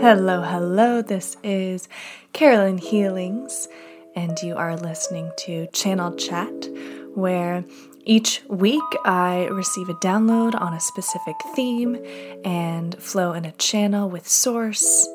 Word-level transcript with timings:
Hello, 0.00 0.42
hello. 0.42 1.02
This 1.02 1.36
is 1.42 1.88
Carolyn 2.32 2.78
Healings, 2.78 3.66
and 4.14 4.38
you 4.44 4.54
are 4.54 4.76
listening 4.76 5.32
to 5.38 5.66
Channel 5.72 6.14
Chat, 6.14 6.68
where 7.16 7.64
each 8.04 8.40
week 8.48 8.80
I 9.04 9.46
receive 9.46 9.88
a 9.88 9.94
download 9.94 10.54
on 10.54 10.72
a 10.72 10.78
specific 10.78 11.34
theme 11.56 11.98
and 12.44 12.94
flow 13.02 13.32
in 13.32 13.44
a 13.44 13.50
channel 13.50 14.08
with 14.08 14.28
Source, 14.28 15.08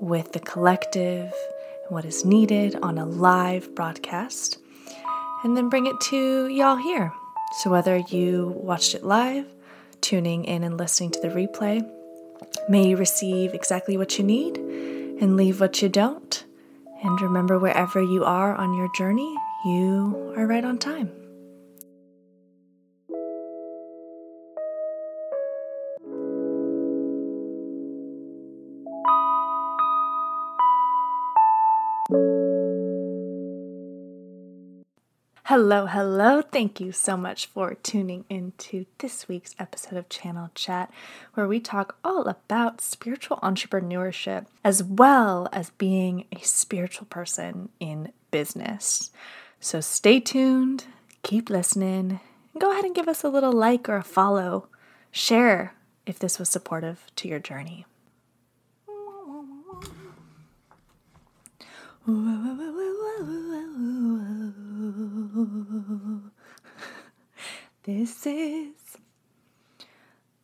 with 0.00 0.32
the 0.32 0.40
collective, 0.40 1.32
what 1.88 2.04
is 2.04 2.24
needed 2.24 2.74
on 2.82 2.98
a 2.98 3.06
live 3.06 3.76
broadcast, 3.76 4.58
and 5.44 5.56
then 5.56 5.68
bring 5.68 5.86
it 5.86 6.00
to 6.00 6.48
y'all 6.48 6.74
here. 6.74 7.12
So, 7.58 7.70
whether 7.70 7.98
you 7.98 8.54
watched 8.56 8.96
it 8.96 9.04
live, 9.04 9.46
tuning 10.00 10.44
in 10.46 10.64
and 10.64 10.76
listening 10.76 11.12
to 11.12 11.20
the 11.20 11.28
replay, 11.28 11.88
may 12.68 12.88
you 12.88 12.96
receive 12.96 13.54
exactly 13.54 13.96
what 13.96 14.18
you 14.18 14.24
need 14.24 14.56
and 14.58 15.36
leave 15.36 15.60
what 15.60 15.80
you 15.82 15.88
don't. 15.88 16.44
And 17.02 17.20
remember, 17.20 17.58
wherever 17.58 18.02
you 18.02 18.24
are 18.24 18.54
on 18.54 18.74
your 18.74 18.90
journey, 18.94 19.36
you 19.64 20.34
are 20.36 20.46
right 20.46 20.64
on 20.64 20.78
time. 20.78 21.10
Hello, 35.58 35.86
hello. 35.86 36.42
Thank 36.42 36.80
you 36.80 36.92
so 36.92 37.16
much 37.16 37.46
for 37.46 37.76
tuning 37.76 38.26
into 38.28 38.84
this 38.98 39.26
week's 39.26 39.54
episode 39.58 39.96
of 39.96 40.10
Channel 40.10 40.50
Chat, 40.54 40.92
where 41.32 41.48
we 41.48 41.60
talk 41.60 41.96
all 42.04 42.28
about 42.28 42.82
spiritual 42.82 43.38
entrepreneurship 43.38 44.44
as 44.62 44.82
well 44.82 45.48
as 45.54 45.70
being 45.70 46.26
a 46.30 46.44
spiritual 46.44 47.06
person 47.06 47.70
in 47.80 48.12
business. 48.30 49.10
So 49.58 49.80
stay 49.80 50.20
tuned, 50.20 50.84
keep 51.22 51.48
listening, 51.48 52.20
and 52.52 52.60
go 52.60 52.70
ahead 52.70 52.84
and 52.84 52.94
give 52.94 53.08
us 53.08 53.24
a 53.24 53.30
little 53.30 53.50
like 53.50 53.88
or 53.88 53.96
a 53.96 54.04
follow. 54.04 54.68
Share 55.10 55.72
if 56.04 56.18
this 56.18 56.38
was 56.38 56.50
supportive 56.50 57.06
to 57.16 57.28
your 57.28 57.40
journey. 57.40 57.86
This 67.82 68.26
is 68.26 68.96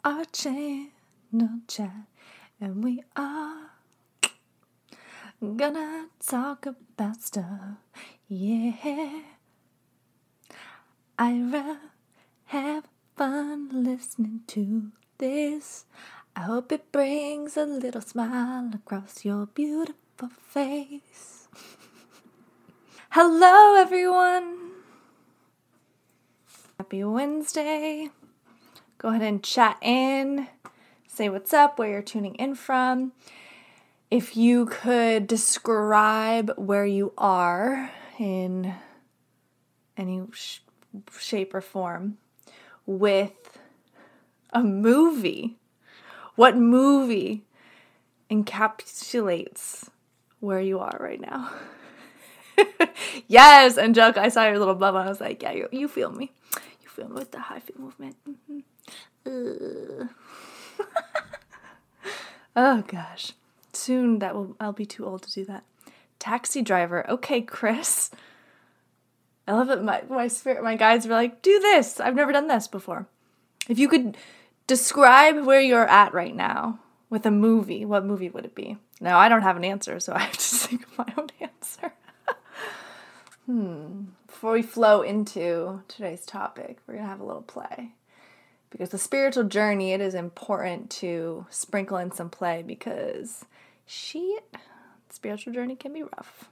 our 0.04 0.24
channel 0.24 1.60
chat, 1.68 2.06
and 2.60 2.82
we 2.82 3.04
are 3.14 3.70
gonna 5.56 6.06
talk 6.24 6.66
about 6.66 7.22
stuff. 7.22 7.78
Yeah, 8.28 9.22
I 11.18 11.76
have 12.46 12.84
fun 13.16 13.68
listening 13.84 14.40
to 14.48 14.90
this. 15.18 15.84
I 16.34 16.40
hope 16.40 16.72
it 16.72 16.90
brings 16.90 17.56
a 17.56 17.64
little 17.64 18.00
smile 18.00 18.70
across 18.74 19.24
your 19.24 19.46
beautiful 19.46 20.30
face. 20.48 21.41
Hello, 23.14 23.74
everyone. 23.76 24.70
Happy 26.78 27.04
Wednesday. 27.04 28.08
Go 28.96 29.10
ahead 29.10 29.20
and 29.20 29.42
chat 29.44 29.76
in, 29.82 30.48
say 31.08 31.28
what's 31.28 31.52
up, 31.52 31.78
where 31.78 31.90
you're 31.90 32.00
tuning 32.00 32.36
in 32.36 32.54
from. 32.54 33.12
If 34.10 34.34
you 34.34 34.64
could 34.64 35.26
describe 35.26 36.52
where 36.56 36.86
you 36.86 37.12
are 37.18 37.90
in 38.18 38.76
any 39.98 40.22
sh- 40.32 40.60
shape 41.18 41.52
or 41.52 41.60
form 41.60 42.16
with 42.86 43.58
a 44.54 44.62
movie, 44.62 45.58
what 46.34 46.56
movie 46.56 47.44
encapsulates 48.30 49.90
where 50.40 50.62
you 50.62 50.78
are 50.78 50.96
right 50.98 51.20
now? 51.20 51.52
yes, 53.28 53.78
Angelica, 53.78 54.20
I 54.20 54.28
saw 54.28 54.46
your 54.46 54.58
little 54.58 54.74
bubble. 54.74 54.98
I 54.98 55.08
was 55.08 55.20
like, 55.20 55.42
yeah, 55.42 55.66
you, 55.70 55.88
feel 55.88 56.10
me. 56.10 56.32
you 56.82 56.88
feel 56.88 57.08
me 57.08 57.14
with 57.14 57.30
the 57.30 57.40
high 57.40 57.60
feet 57.60 57.78
movement. 57.78 58.16
Mm-hmm. 58.28 58.60
oh 62.56 62.82
gosh, 62.86 63.32
soon 63.72 64.18
that 64.18 64.34
will 64.34 64.56
I'll 64.58 64.72
be 64.72 64.86
too 64.86 65.06
old 65.06 65.22
to 65.22 65.32
do 65.32 65.44
that. 65.44 65.64
Taxi 66.18 66.62
driver. 66.62 67.08
Okay, 67.08 67.40
Chris. 67.40 68.10
I 69.46 69.52
love 69.52 69.70
it. 69.70 69.82
My 69.82 70.02
my 70.08 70.28
spirit, 70.28 70.62
my 70.62 70.76
guides 70.76 71.06
were 71.06 71.14
like, 71.14 71.42
"Do 71.42 71.58
this. 71.60 72.00
I've 72.00 72.14
never 72.14 72.32
done 72.32 72.48
this 72.48 72.66
before." 72.68 73.06
If 73.68 73.78
you 73.78 73.88
could 73.88 74.16
describe 74.66 75.44
where 75.44 75.60
you're 75.60 75.86
at 75.86 76.14
right 76.14 76.34
now 76.34 76.80
with 77.10 77.26
a 77.26 77.30
movie, 77.30 77.84
what 77.84 78.04
movie 78.04 78.28
would 78.28 78.44
it 78.44 78.54
be? 78.54 78.76
Now 79.00 79.18
I 79.18 79.28
don't 79.28 79.42
have 79.42 79.56
an 79.56 79.64
answer, 79.64 80.00
so 80.00 80.12
I 80.16 80.20
have 80.20 80.32
to 80.32 80.38
think 80.38 80.82
of 80.86 80.98
my 80.98 81.12
own 81.16 81.28
answer. 81.40 81.92
Hmm 83.52 84.04
before 84.26 84.52
we 84.54 84.62
flow 84.62 85.02
into 85.02 85.82
today's 85.86 86.24
topic, 86.24 86.78
we're 86.86 86.94
going 86.94 87.04
to 87.04 87.10
have 87.10 87.20
a 87.20 87.24
little 87.24 87.42
play. 87.42 87.92
Because 88.70 88.88
the 88.88 88.98
spiritual 88.98 89.44
journey, 89.44 89.92
it 89.92 90.00
is 90.00 90.14
important 90.14 90.90
to 90.90 91.46
sprinkle 91.50 91.98
in 91.98 92.10
some 92.10 92.30
play 92.30 92.64
because 92.66 93.44
she, 93.84 94.38
spiritual 95.10 95.52
journey 95.52 95.76
can 95.76 95.92
be 95.92 96.02
rough. 96.02 96.46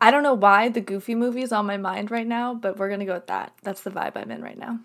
I 0.00 0.10
don't 0.10 0.24
know 0.24 0.34
why 0.34 0.68
the 0.68 0.80
Goofy 0.80 1.14
movie 1.14 1.42
is 1.42 1.52
on 1.52 1.66
my 1.66 1.76
mind 1.76 2.10
right 2.10 2.26
now, 2.26 2.52
but 2.52 2.76
we're 2.76 2.88
going 2.88 3.00
to 3.00 3.06
go 3.06 3.14
with 3.14 3.28
that. 3.28 3.52
That's 3.62 3.82
the 3.82 3.90
vibe 3.90 4.16
I'm 4.16 4.32
in 4.32 4.42
right 4.42 4.58
now. 4.58 4.80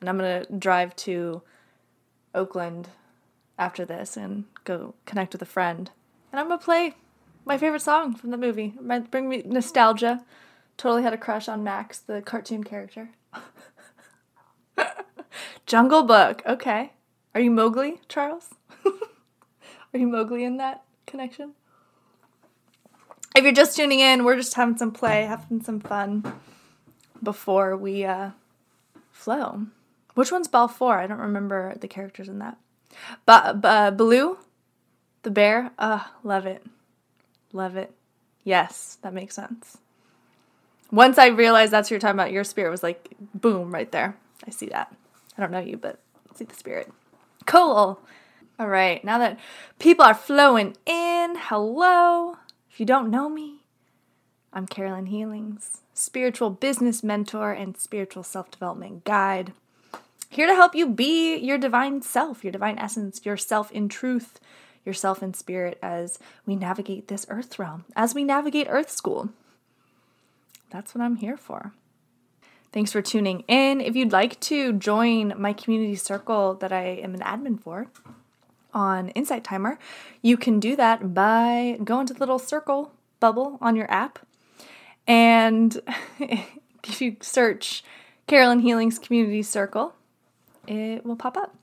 And 0.00 0.08
I'm 0.08 0.16
going 0.16 0.46
to 0.46 0.52
drive 0.52 0.94
to 0.96 1.42
Oakland 2.34 2.88
after 3.58 3.84
this 3.84 4.16
and 4.16 4.44
go 4.62 4.94
connect 5.06 5.32
with 5.32 5.42
a 5.42 5.46
friend. 5.46 5.90
And 6.30 6.40
I'm 6.40 6.46
going 6.46 6.60
to 6.60 6.64
play 6.64 6.94
my 7.48 7.56
favorite 7.56 7.80
song 7.80 8.14
from 8.14 8.30
the 8.30 8.36
movie. 8.36 8.74
Might 8.78 9.10
bring 9.10 9.26
me 9.28 9.42
nostalgia. 9.44 10.22
Totally 10.76 11.02
had 11.02 11.14
a 11.14 11.18
crush 11.18 11.48
on 11.48 11.64
Max, 11.64 11.98
the 11.98 12.20
cartoon 12.20 12.62
character. 12.62 13.08
Jungle 15.66 16.02
Book. 16.02 16.42
Okay. 16.46 16.92
Are 17.34 17.40
you 17.40 17.50
Mowgli, 17.50 18.02
Charles? 18.06 18.50
Are 18.84 19.98
you 19.98 20.06
Mowgli 20.06 20.44
in 20.44 20.58
that 20.58 20.84
connection? 21.06 21.54
If 23.34 23.44
you're 23.44 23.52
just 23.52 23.76
tuning 23.76 24.00
in, 24.00 24.24
we're 24.24 24.36
just 24.36 24.54
having 24.54 24.76
some 24.76 24.92
play, 24.92 25.24
having 25.24 25.62
some 25.62 25.80
fun 25.80 26.24
before 27.22 27.76
we 27.76 28.04
uh, 28.04 28.30
flow. 29.10 29.66
Which 30.14 30.30
one's 30.30 30.48
Balfour? 30.48 30.98
I 30.98 31.06
don't 31.06 31.18
remember 31.18 31.74
the 31.80 31.88
characters 31.88 32.28
in 32.28 32.40
that. 32.40 32.58
But 33.24 33.62
ba- 33.62 33.94
Baloo, 33.96 34.38
the 35.22 35.30
bear. 35.30 35.70
Uh, 35.78 36.04
love 36.22 36.44
it. 36.44 36.62
Love 37.52 37.76
it. 37.76 37.92
Yes, 38.44 38.98
that 39.02 39.14
makes 39.14 39.34
sense. 39.34 39.78
Once 40.90 41.18
I 41.18 41.26
realized 41.26 41.72
that's 41.72 41.86
what 41.86 41.92
you're 41.92 42.00
talking 42.00 42.16
about, 42.16 42.32
your 42.32 42.44
spirit 42.44 42.70
was 42.70 42.82
like, 42.82 43.14
boom, 43.34 43.72
right 43.72 43.90
there. 43.92 44.16
I 44.46 44.50
see 44.50 44.66
that. 44.66 44.94
I 45.36 45.40
don't 45.42 45.50
know 45.50 45.58
you, 45.58 45.76
but 45.76 45.98
I 46.32 46.36
see 46.36 46.44
the 46.44 46.54
spirit. 46.54 46.90
Cool. 47.46 48.00
All 48.58 48.68
right, 48.68 49.04
now 49.04 49.18
that 49.18 49.38
people 49.78 50.04
are 50.04 50.14
flowing 50.14 50.76
in, 50.84 51.36
hello. 51.38 52.36
If 52.70 52.80
you 52.80 52.86
don't 52.86 53.10
know 53.10 53.28
me, 53.28 53.62
I'm 54.52 54.66
Carolyn 54.66 55.06
Healings, 55.06 55.82
spiritual 55.94 56.50
business 56.50 57.02
mentor 57.02 57.52
and 57.52 57.76
spiritual 57.76 58.22
self 58.24 58.50
development 58.50 59.04
guide. 59.04 59.52
Here 60.30 60.46
to 60.46 60.54
help 60.54 60.74
you 60.74 60.88
be 60.88 61.36
your 61.36 61.58
divine 61.58 62.02
self, 62.02 62.42
your 62.42 62.52
divine 62.52 62.78
essence, 62.78 63.24
yourself 63.24 63.70
in 63.70 63.88
truth, 63.88 64.40
yourself 64.88 65.22
in 65.22 65.34
spirit 65.34 65.78
as 65.80 66.18
we 66.44 66.56
navigate 66.56 67.06
this 67.06 67.26
earth 67.28 67.58
realm, 67.58 67.84
as 67.94 68.14
we 68.14 68.24
navigate 68.24 68.66
Earth 68.68 68.90
School. 68.90 69.28
That's 70.70 70.94
what 70.94 71.02
I'm 71.02 71.16
here 71.16 71.36
for. 71.36 71.72
Thanks 72.72 72.92
for 72.92 73.00
tuning 73.00 73.44
in. 73.48 73.80
If 73.80 73.96
you'd 73.96 74.12
like 74.12 74.38
to 74.40 74.72
join 74.72 75.32
my 75.38 75.52
community 75.52 75.94
circle 75.94 76.54
that 76.54 76.72
I 76.72 76.84
am 76.84 77.14
an 77.14 77.20
admin 77.20 77.60
for 77.60 77.86
on 78.74 79.08
Insight 79.10 79.44
Timer, 79.44 79.78
you 80.20 80.36
can 80.36 80.60
do 80.60 80.76
that 80.76 81.14
by 81.14 81.78
going 81.82 82.06
to 82.08 82.14
the 82.14 82.20
little 82.20 82.38
circle 82.38 82.92
bubble 83.20 83.58
on 83.60 83.76
your 83.76 83.90
app. 83.90 84.18
And 85.06 85.80
if 86.18 87.00
you 87.00 87.16
search 87.20 87.82
Carolyn 88.26 88.60
Healings 88.60 88.98
Community 88.98 89.42
Circle, 89.42 89.94
it 90.66 91.06
will 91.06 91.16
pop 91.16 91.36
up. 91.36 91.54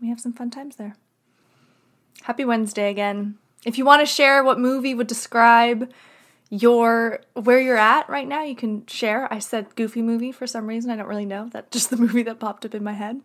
We 0.00 0.08
have 0.08 0.20
some 0.20 0.32
fun 0.32 0.50
times 0.50 0.76
there. 0.76 0.96
Happy 2.22 2.44
Wednesday 2.44 2.90
again. 2.90 3.36
If 3.64 3.78
you 3.78 3.84
want 3.84 4.00
to 4.00 4.06
share 4.06 4.42
what 4.44 4.58
movie 4.58 4.94
would 4.94 5.06
describe 5.06 5.90
your 6.50 7.20
where 7.34 7.60
you're 7.60 7.76
at 7.76 8.08
right 8.08 8.28
now, 8.28 8.42
you 8.42 8.54
can 8.54 8.86
share. 8.86 9.32
I 9.32 9.38
said 9.38 9.74
goofy 9.74 10.02
movie 10.02 10.32
for 10.32 10.46
some 10.46 10.66
reason. 10.66 10.90
I 10.90 10.96
don't 10.96 11.08
really 11.08 11.26
know. 11.26 11.48
That's 11.52 11.70
just 11.70 11.90
the 11.90 11.96
movie 11.96 12.22
that 12.22 12.38
popped 12.38 12.64
up 12.64 12.74
in 12.74 12.84
my 12.84 12.92
head. 12.92 13.20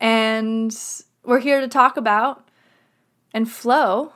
And 0.00 0.76
we're 1.24 1.40
here 1.40 1.60
to 1.60 1.68
talk 1.68 1.96
about 1.96 2.48
and 3.32 3.50
flow 3.50 4.12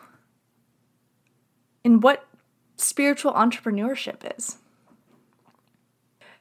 in 1.82 2.00
what 2.00 2.26
spiritual 2.76 3.32
entrepreneurship 3.32 4.36
is. 4.38 4.56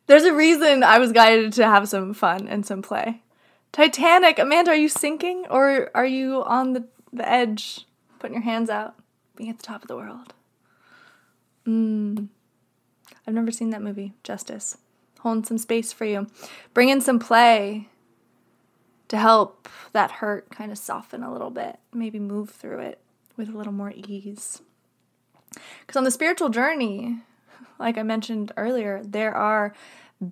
There's 0.08 0.24
a 0.24 0.34
reason 0.34 0.84
I 0.84 1.00
was 1.00 1.12
guided 1.12 1.54
to 1.54 1.66
have 1.66 1.88
some 1.88 2.14
fun 2.14 2.48
and 2.48 2.66
some 2.66 2.82
play. 2.82 3.22
Titanic, 3.72 4.38
Amanda, 4.38 4.72
are 4.72 4.76
you 4.76 4.90
sinking 4.90 5.46
or 5.50 5.90
are 5.96 6.06
you 6.06 6.44
on 6.44 6.74
the, 6.74 6.88
the 7.14 7.30
edge, 7.30 7.86
putting 8.20 8.36
your 8.36 8.44
hands 8.44 8.70
out, 8.70 8.96
being 9.36 9.50
at 9.50 9.58
the 9.58 9.64
top 9.64 9.82
of 9.82 9.88
the 9.88 9.96
world? 9.96 10.34
Mmm. 11.66 12.28
I've 13.26 13.34
never 13.34 13.52
seen 13.52 13.70
that 13.70 13.82
movie, 13.82 14.14
Justice. 14.24 14.78
Holding 15.20 15.46
some 15.46 15.58
space 15.58 15.94
for 15.94 16.06
you. 16.06 16.28
Bring 16.74 16.90
in 16.90 17.00
some 17.00 17.20
play 17.20 17.88
to 19.08 19.18
help 19.18 19.70
that 19.94 20.12
hurt 20.12 20.50
kind 20.50 20.72
of 20.72 20.78
soften 20.78 21.24
a 21.24 21.32
little 21.32 21.50
bit, 21.50 21.78
maybe 21.94 22.20
move 22.20 22.50
through 22.50 22.80
it 22.80 23.00
with 23.38 23.48
a 23.48 23.58
little 23.58 23.74
more 23.74 23.94
ease. 23.96 24.62
Because 25.82 25.96
on 25.96 26.04
the 26.04 26.12
spiritual 26.12 26.50
journey, 26.50 27.20
like 27.80 27.98
I 27.98 28.04
mentioned 28.04 28.52
earlier, 28.58 29.02
there 29.04 29.34
are 29.34 29.74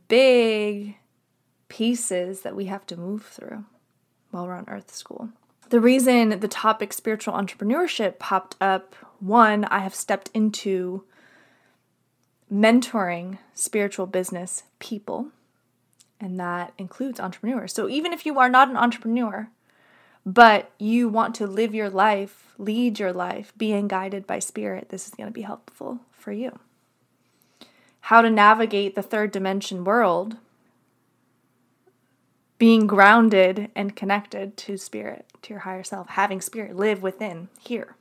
big 0.07 0.97
pieces 1.69 2.41
that 2.41 2.55
we 2.55 2.65
have 2.65 2.85
to 2.87 2.97
move 2.97 3.25
through 3.25 3.65
while 4.31 4.47
we're 4.47 4.55
on 4.55 4.65
Earth 4.67 4.93
School. 4.93 5.29
The 5.71 5.79
reason 5.79 6.37
the 6.41 6.49
topic 6.49 6.91
spiritual 6.91 7.33
entrepreneurship 7.33 8.19
popped 8.19 8.57
up 8.59 8.93
one, 9.21 9.63
I 9.63 9.79
have 9.79 9.95
stepped 9.95 10.29
into 10.33 11.05
mentoring 12.51 13.37
spiritual 13.53 14.05
business 14.05 14.63
people, 14.79 15.27
and 16.19 16.37
that 16.37 16.73
includes 16.77 17.21
entrepreneurs. 17.21 17.73
So 17.73 17.87
even 17.87 18.11
if 18.11 18.25
you 18.25 18.37
are 18.37 18.49
not 18.49 18.69
an 18.69 18.75
entrepreneur, 18.75 19.47
but 20.25 20.69
you 20.77 21.07
want 21.07 21.35
to 21.35 21.47
live 21.47 21.73
your 21.73 21.89
life, 21.89 22.53
lead 22.57 22.99
your 22.99 23.13
life, 23.13 23.53
being 23.55 23.87
guided 23.87 24.27
by 24.27 24.39
spirit, 24.39 24.89
this 24.89 25.07
is 25.07 25.13
going 25.13 25.29
to 25.29 25.33
be 25.33 25.43
helpful 25.43 26.01
for 26.11 26.33
you. 26.33 26.59
How 28.01 28.21
to 28.21 28.29
navigate 28.29 28.95
the 28.95 29.01
third 29.01 29.31
dimension 29.31 29.85
world, 29.85 30.35
being 32.61 32.85
grounded 32.85 33.71
and 33.75 33.95
connected 33.95 34.55
to 34.55 34.77
spirit, 34.77 35.25
to 35.41 35.49
your 35.51 35.61
higher 35.61 35.81
self, 35.81 36.09
having 36.09 36.39
spirit 36.39 36.75
live 36.75 37.01
within 37.01 37.49
here. 37.59 37.95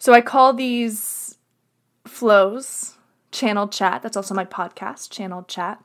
So 0.00 0.12
I 0.12 0.20
call 0.22 0.52
these 0.52 1.38
flows 2.04 2.96
channel 3.30 3.68
chat. 3.68 4.02
That's 4.02 4.16
also 4.16 4.34
my 4.34 4.44
podcast, 4.44 5.08
channel 5.08 5.44
chat, 5.44 5.80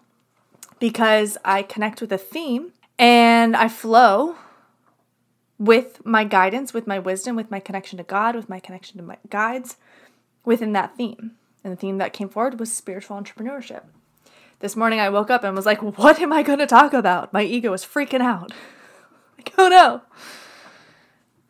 because 0.79 1.37
I 1.45 1.61
connect 1.61 2.01
with 2.01 2.11
a 2.11 2.17
theme 2.17 2.71
and 2.97 3.55
I 3.55 3.67
flow 3.67 4.37
with 5.59 6.03
my 6.03 6.23
guidance, 6.23 6.73
with 6.73 6.87
my 6.87 6.97
wisdom, 6.97 7.35
with 7.35 7.51
my 7.51 7.59
connection 7.59 7.97
to 7.97 8.03
God, 8.03 8.35
with 8.35 8.49
my 8.49 8.59
connection 8.59 8.97
to 8.97 9.03
my 9.03 9.17
guides 9.29 9.77
within 10.43 10.73
that 10.73 10.97
theme. 10.97 11.33
And 11.63 11.71
the 11.71 11.77
theme 11.77 11.99
that 11.99 12.13
came 12.13 12.29
forward 12.29 12.59
was 12.59 12.73
spiritual 12.73 13.21
entrepreneurship. 13.21 13.83
This 14.63 14.77
morning 14.77 15.01
I 15.01 15.09
woke 15.09 15.29
up 15.29 15.43
and 15.43 15.57
was 15.57 15.65
like, 15.65 15.81
what 15.81 16.21
am 16.21 16.31
I 16.31 16.41
going 16.41 16.59
to 16.59 16.65
talk 16.65 16.93
about? 16.93 17.33
My 17.33 17.43
ego 17.43 17.71
was 17.71 17.83
freaking 17.83 18.21
out. 18.21 18.53
like, 19.37 19.53
oh 19.57 19.67
no. 19.67 20.01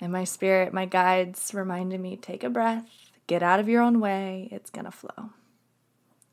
And 0.02 0.12
my 0.12 0.24
spirit, 0.24 0.74
my 0.74 0.88
guides 0.88 1.54
reminded 1.54 2.00
me 2.00 2.18
take 2.18 2.44
a 2.44 2.50
breath, 2.50 2.90
get 3.28 3.44
out 3.44 3.60
of 3.60 3.70
your 3.70 3.84
own 3.84 4.00
way, 4.00 4.50
it's 4.52 4.72
going 4.72 4.86
to 4.86 4.92
flow. 4.92 5.30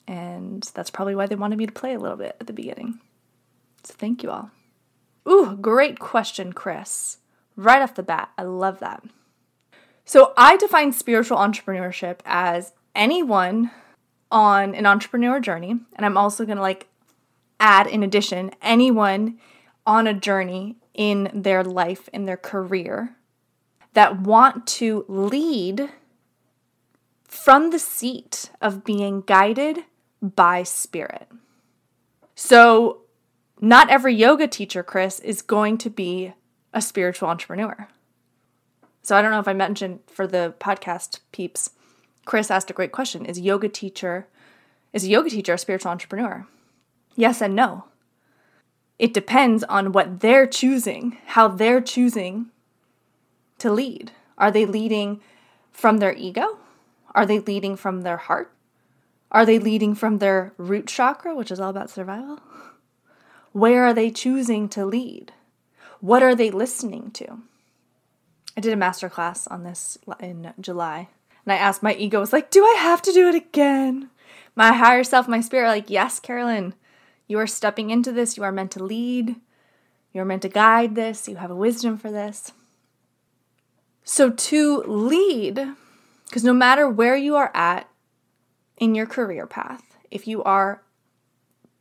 And 0.09 0.63
that's 0.73 0.89
probably 0.89 1.15
why 1.15 1.27
they 1.27 1.35
wanted 1.35 1.59
me 1.59 1.67
to 1.67 1.73
play 1.73 1.93
a 1.93 1.99
little 1.99 2.17
bit 2.17 2.39
at 2.41 2.47
the 2.47 2.55
beginning. 2.55 2.99
So 3.85 3.93
thank 3.99 4.23
you 4.23 4.31
all. 4.31 4.51
Ooh, 5.29 5.59
great 5.61 5.99
question, 5.99 6.55
Chris. 6.55 7.19
Right 7.57 7.83
off 7.83 7.95
the 7.95 8.03
bat, 8.03 8.31
I 8.39 8.45
love 8.45 8.79
that. 8.79 9.05
So 10.07 10.33
I 10.35 10.57
define 10.57 10.93
spiritual 10.93 11.37
entrepreneurship 11.37 12.21
as 12.25 12.73
anyone 12.95 13.71
on 14.31 14.75
an 14.75 14.87
entrepreneur 14.87 15.41
journey, 15.41 15.77
and 15.95 16.07
I'm 16.07 16.17
also 16.17 16.45
going 16.45 16.57
to 16.57 16.63
like 16.63 16.87
add 17.59 17.87
in 17.87 18.03
addition 18.03 18.51
anyone 18.63 19.39
on 19.87 20.07
a 20.07 20.15
journey 20.15 20.77
in 20.95 21.31
their 21.35 21.63
life, 21.63 22.09
in 22.13 22.27
their 22.27 22.37
career 22.37 23.17
that 23.93 24.21
want 24.21 24.67
to 24.67 25.05
lead 25.09 25.91
from 27.25 27.71
the 27.71 27.79
seat 27.79 28.51
of 28.61 28.85
being 28.85 29.21
guided 29.23 29.85
by 30.21 30.63
spirit. 30.63 31.29
So, 32.35 33.03
not 33.61 33.91
every 33.91 34.15
yoga 34.15 34.49
teacher, 34.49 34.83
Chris, 34.83 35.21
is 35.21 35.43
going 35.43 35.79
to 35.79 35.91
be 35.91 36.33
a 36.73 36.81
spiritual 36.81 37.29
entrepreneur. 37.29 37.89
So, 39.03 39.17
I 39.17 39.23
don't 39.23 39.31
know 39.31 39.41
if 39.41 39.49
I 39.49 39.53
mentioned 39.53 40.01
for 40.07 40.27
the 40.27 40.55
podcast 40.59 41.21
peeps, 41.33 41.71
Chris 42.25 42.51
asked 42.51 42.71
a 42.71 42.75
great 42.75 42.93
question. 42.93 43.25
Is 43.25 43.41
yoga 43.41 43.69
teacher 43.69 44.27
is 44.93 45.05
a 45.05 45.09
yoga 45.09 45.31
teacher 45.31 45.55
a 45.55 45.59
spiritual 45.59 45.91
entrepreneur? 45.91 46.47
Yes 47.15 47.41
and 47.41 47.55
no. 47.55 47.85
It 48.99 49.15
depends 49.15 49.65
on 49.65 49.93
what 49.93 50.21
they're 50.21 50.47
choosing, 50.47 51.19
how 51.27 51.49
they're 51.49 51.81
choosing 51.81 52.47
to 53.59 53.71
lead. 53.73 54.13
Are 54.37 54.51
they 54.51 54.67
leading 54.67 55.21
from 55.73 55.99
their 55.99 56.15
ego? 56.15 56.59
Are 57.15 57.27
they 57.27 57.39
leading 57.39 57.77
from 57.77 58.03
their 58.03 58.17
heart? 58.17 58.53
Are 59.33 59.47
they 59.47 59.59
leading 59.59 59.95
from 59.95 60.19
their 60.19 60.53
root 60.57 60.87
chakra, 60.87 61.35
which 61.35 61.51
is 61.51 61.61
all 61.61 61.71
about 61.71 61.91
survival? 61.91 62.41
Where 63.53 63.85
are 63.85 63.95
they 63.95 64.11
choosing 64.11 64.69
to 64.71 64.85
lead? 64.85 65.33
What 66.01 66.23
are 66.23 66.35
they 66.35 66.51
listening 66.51 67.11
to? 67.13 67.39
I 68.57 68.61
did 68.61 68.73
a 68.73 68.77
master 68.77 69.09
class 69.09 69.47
on 69.47 69.63
this 69.63 69.99
in 70.19 70.53
July, 70.61 71.09
and 71.51 71.59
I 71.59 71.63
asked 71.63 71.83
my 71.83 71.95
ego, 71.95 72.21
was 72.21 72.33
like, 72.33 72.51
do 72.51 72.65
I 72.65 72.77
have 72.79 73.03
to 73.03 73.13
do 73.13 73.29
it 73.29 73.35
again? 73.35 74.09
My 74.55 74.73
higher 74.73 75.03
self, 75.03 75.27
my 75.27 75.41
spirit, 75.41 75.69
like, 75.69 75.91
yes, 75.91 76.21
Carolyn, 76.21 76.75
you 77.27 77.39
are 77.41 77.47
stepping 77.47 77.91
into 77.91 78.13
this. 78.13 78.37
You 78.37 78.45
are 78.45 78.53
meant 78.53 78.71
to 78.73 78.85
lead. 78.85 79.35
You 80.13 80.21
are 80.21 80.25
meant 80.25 80.43
to 80.43 80.49
guide 80.49 80.95
this. 80.95 81.29
You 81.29 81.37
have 81.37 81.51
a 81.51 81.57
wisdom 81.57 81.97
for 81.99 82.13
this. 82.13 82.53
So, 84.05 84.31
to 84.31 84.83
lead, 84.87 85.75
because 86.27 86.45
no 86.45 86.53
matter 86.53 86.89
where 86.89 87.17
you 87.17 87.35
are 87.35 87.51
at 87.53 87.89
in 88.77 88.95
your 88.95 89.07
career 89.07 89.47
path, 89.47 89.99
if 90.11 90.29
you 90.29 90.45
are 90.45 90.83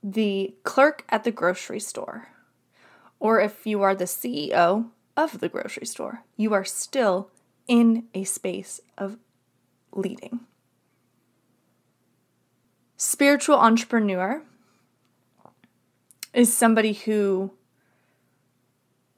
the 0.02 0.56
clerk 0.64 1.06
at 1.10 1.24
the 1.24 1.32
grocery 1.32 1.80
store, 1.80 2.30
or 3.20 3.40
if 3.40 3.68
you 3.68 3.84
are 3.84 3.94
the 3.94 4.06
CEO 4.06 4.90
of 5.16 5.40
the 5.40 5.50
grocery 5.50 5.86
store, 5.86 6.24
you 6.38 6.54
are 6.54 6.66
still 6.66 7.30
in 7.68 8.06
a 8.16 8.24
space 8.24 8.82
of 8.98 9.18
leading. 9.92 10.42
Spiritual 12.98 13.56
entrepreneur 13.56 14.42
is 16.34 16.56
somebody 16.56 16.94
who 16.94 17.52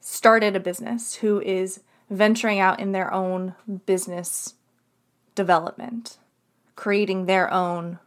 started 0.00 0.56
a 0.56 0.60
business, 0.60 1.16
who 1.16 1.40
is 1.40 1.80
venturing 2.10 2.60
out 2.60 2.80
in 2.80 2.92
their 2.92 3.12
own 3.12 3.54
business 3.86 4.54
development, 5.34 6.18
creating 6.76 7.26
their 7.26 7.52
own 7.52 7.98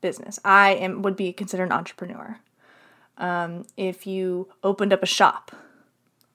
business. 0.00 0.38
I 0.44 0.74
am 0.74 1.02
would 1.02 1.16
be 1.16 1.32
considered 1.32 1.64
an 1.64 1.72
entrepreneur. 1.72 2.38
Um, 3.18 3.66
if 3.76 4.06
you 4.06 4.48
opened 4.62 4.92
up 4.92 5.02
a 5.02 5.06
shop 5.06 5.52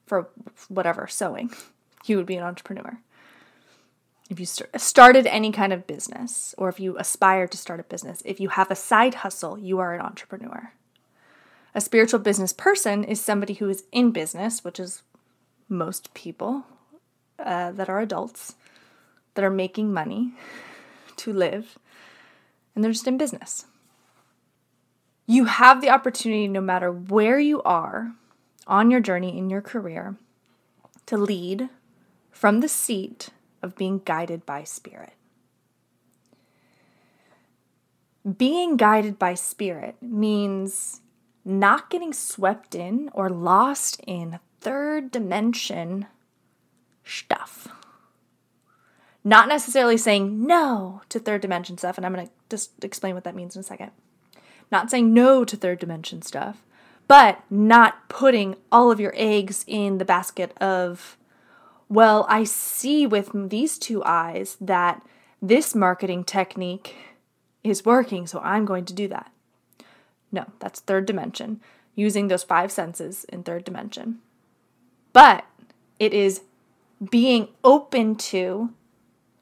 for 0.06 0.28
whatever 0.68 1.06
sewing, 1.06 1.50
you 2.06 2.16
would 2.16 2.26
be 2.26 2.36
an 2.36 2.44
entrepreneur. 2.44 2.98
If 4.28 4.38
you 4.38 4.46
st- 4.46 4.80
started 4.80 5.26
any 5.26 5.52
kind 5.52 5.72
of 5.72 5.86
business, 5.86 6.54
or 6.58 6.68
if 6.68 6.78
you 6.78 6.98
aspire 6.98 7.46
to 7.46 7.56
start 7.56 7.80
a 7.80 7.84
business, 7.84 8.22
if 8.24 8.40
you 8.40 8.50
have 8.50 8.70
a 8.70 8.76
side 8.76 9.16
hustle, 9.16 9.58
you 9.58 9.78
are 9.78 9.94
an 9.94 10.00
entrepreneur. 10.00 10.72
A 11.74 11.80
spiritual 11.80 12.20
business 12.20 12.52
person 12.52 13.04
is 13.04 13.20
somebody 13.20 13.54
who 13.54 13.68
is 13.68 13.84
in 13.92 14.10
business, 14.10 14.64
which 14.64 14.78
is 14.78 15.02
most 15.68 16.12
people 16.12 16.64
uh, 17.38 17.72
that 17.72 17.88
are 17.88 18.00
adults 18.00 18.54
that 19.34 19.44
are 19.44 19.50
making 19.50 19.92
money 19.92 20.32
to 21.16 21.32
live, 21.32 21.78
and 22.74 22.84
they're 22.84 22.92
just 22.92 23.06
in 23.06 23.16
business. 23.16 23.66
You 25.26 25.44
have 25.44 25.80
the 25.80 25.90
opportunity, 25.90 26.48
no 26.48 26.60
matter 26.60 26.90
where 26.90 27.38
you 27.38 27.62
are 27.62 28.12
on 28.66 28.90
your 28.90 29.00
journey 29.00 29.36
in 29.36 29.50
your 29.50 29.60
career, 29.60 30.16
to 31.06 31.16
lead 31.16 31.68
from 32.30 32.60
the 32.60 32.68
seat 32.68 33.30
of 33.62 33.76
being 33.76 34.00
guided 34.04 34.44
by 34.46 34.64
spirit. 34.64 35.14
Being 38.36 38.76
guided 38.76 39.18
by 39.18 39.34
spirit 39.34 39.96
means 40.02 41.00
not 41.44 41.88
getting 41.88 42.12
swept 42.12 42.74
in 42.74 43.10
or 43.14 43.30
lost 43.30 44.00
in 44.06 44.38
third 44.60 45.10
dimension 45.10 46.06
stuff 47.04 47.68
not 49.28 49.48
necessarily 49.48 49.98
saying 49.98 50.46
no 50.46 51.02
to 51.10 51.18
third 51.18 51.42
dimension 51.42 51.76
stuff, 51.76 51.98
and 51.98 52.06
I'm 52.06 52.14
going 52.14 52.26
to 52.26 52.32
just 52.48 52.82
explain 52.82 53.14
what 53.14 53.24
that 53.24 53.34
means 53.34 53.56
in 53.56 53.60
a 53.60 53.62
second. 53.62 53.90
Not 54.72 54.90
saying 54.90 55.12
no 55.12 55.44
to 55.44 55.54
third 55.56 55.78
dimension 55.78 56.22
stuff, 56.22 56.64
but 57.06 57.42
not 57.50 58.08
putting 58.08 58.56
all 58.70 58.90
of 58.90 59.00
your 59.00 59.12
eggs 59.16 59.66
in 59.66 59.98
the 59.98 60.04
basket 60.06 60.56
of 60.62 61.18
well, 61.88 62.26
I 62.28 62.44
see 62.44 63.06
with 63.06 63.30
these 63.34 63.78
two 63.78 64.02
eyes 64.04 64.56
that 64.60 65.02
this 65.40 65.74
marketing 65.74 66.24
technique 66.24 66.94
is 67.64 67.84
working, 67.84 68.26
so 68.26 68.40
I'm 68.40 68.64
going 68.64 68.84
to 68.86 68.94
do 68.94 69.08
that. 69.08 69.32
No, 70.30 70.46
that's 70.58 70.80
third 70.80 71.06
dimension, 71.06 71.60
using 71.94 72.28
those 72.28 72.44
five 72.44 72.70
senses 72.70 73.24
in 73.24 73.42
third 73.42 73.64
dimension. 73.64 74.18
But 75.12 75.44
it 75.98 76.12
is 76.12 76.42
being 77.10 77.48
open 77.64 78.16
to 78.16 78.70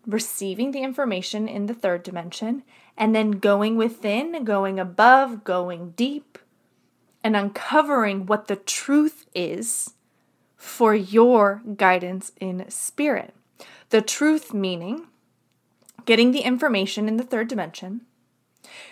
receiving 0.06 0.70
the 0.70 0.82
information 0.82 1.48
in 1.48 1.66
the 1.66 1.74
third 1.74 2.02
dimension 2.02 2.62
and 2.96 3.14
then 3.14 3.32
going 3.32 3.76
within, 3.76 4.44
going 4.44 4.78
above, 4.78 5.42
going 5.42 5.90
deep, 5.90 6.38
and 7.24 7.36
uncovering 7.36 8.26
what 8.26 8.46
the 8.46 8.56
truth 8.56 9.26
is 9.34 9.94
for 10.66 10.94
your 10.96 11.62
guidance 11.76 12.32
in 12.40 12.68
spirit. 12.68 13.32
The 13.90 14.02
truth 14.02 14.52
meaning 14.52 15.06
getting 16.06 16.32
the 16.32 16.40
information 16.40 17.08
in 17.08 17.16
the 17.16 17.22
third 17.22 17.46
dimension, 17.46 18.00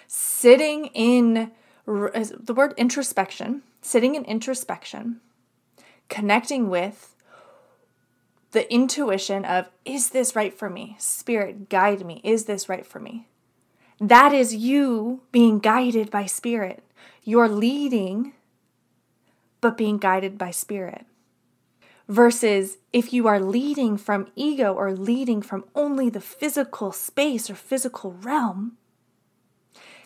sitting 0.07 0.87
in 0.95 1.51
the 1.85 2.55
word 2.55 2.75
introspection, 2.77 3.63
sitting 3.83 4.15
in 4.15 4.25
introspection, 4.25 5.21
connecting 6.09 6.71
with 6.71 7.17
the 8.53 8.73
intuition 8.73 9.45
of, 9.45 9.69
is 9.85 10.11
this 10.11 10.37
right 10.37 10.55
for 10.55 10.71
me? 10.71 10.95
Spirit, 11.01 11.69
guide 11.69 12.07
me. 12.07 12.21
Is 12.23 12.45
this 12.45 12.69
right 12.69 12.87
for 12.87 13.01
me? 13.01 13.27
That 14.01 14.33
is 14.33 14.55
you 14.55 15.23
being 15.33 15.59
guided 15.59 16.11
by 16.11 16.27
spirit. 16.27 16.85
You're 17.25 17.49
leading, 17.49 18.33
but 19.61 19.77
being 19.77 19.99
guided 19.99 20.39
by 20.39 20.53
spirit. 20.53 21.05
Versus 22.07 22.77
if 22.93 23.13
you 23.13 23.27
are 23.27 23.41
leading 23.41 23.97
from 23.97 24.31
ego 24.37 24.75
or 24.75 24.93
leading 24.93 25.41
from 25.41 25.65
only 25.75 26.11
the 26.11 26.21
physical 26.21 26.93
space 26.93 27.49
or 27.49 27.55
physical 27.55 28.13
realm, 28.13 28.77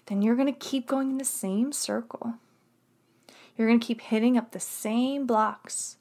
then 0.07 0.23
you're 0.23 0.37
going 0.37 0.53
to 0.53 0.59
keep 0.59 0.87
going 0.87 1.11
in 1.11 1.19
the 1.19 1.25
same 1.25 1.73
circle. 1.73 2.35
You're 3.57 3.67
going 3.67 3.81
to 3.81 3.87
keep 3.87 4.01
hitting 4.01 4.39
up 4.39 4.53
the 4.53 4.61
same 4.61 5.27
blocks. 5.27 5.97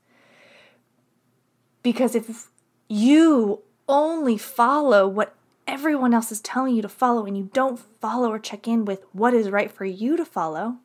Because 1.82 2.16
if 2.16 2.50
you 2.88 3.62
only 3.90 4.38
follow 4.38 5.08
what 5.08 5.34
everyone 5.66 6.14
else 6.14 6.32
is 6.32 6.40
telling 6.42 6.76
you 6.76 6.82
to 6.82 6.90
follow 6.90 7.26
and 7.26 7.38
you 7.38 7.50
don't 7.54 7.80
follow 8.00 8.32
or 8.32 8.40
check 8.40 8.68
in 8.68 8.86
with 8.86 9.04
what 9.12 9.34
is 9.34 9.50
right 9.50 9.72
for 9.72 9.86
you 9.86 10.16
to 10.16 10.26
follow, 10.26 10.78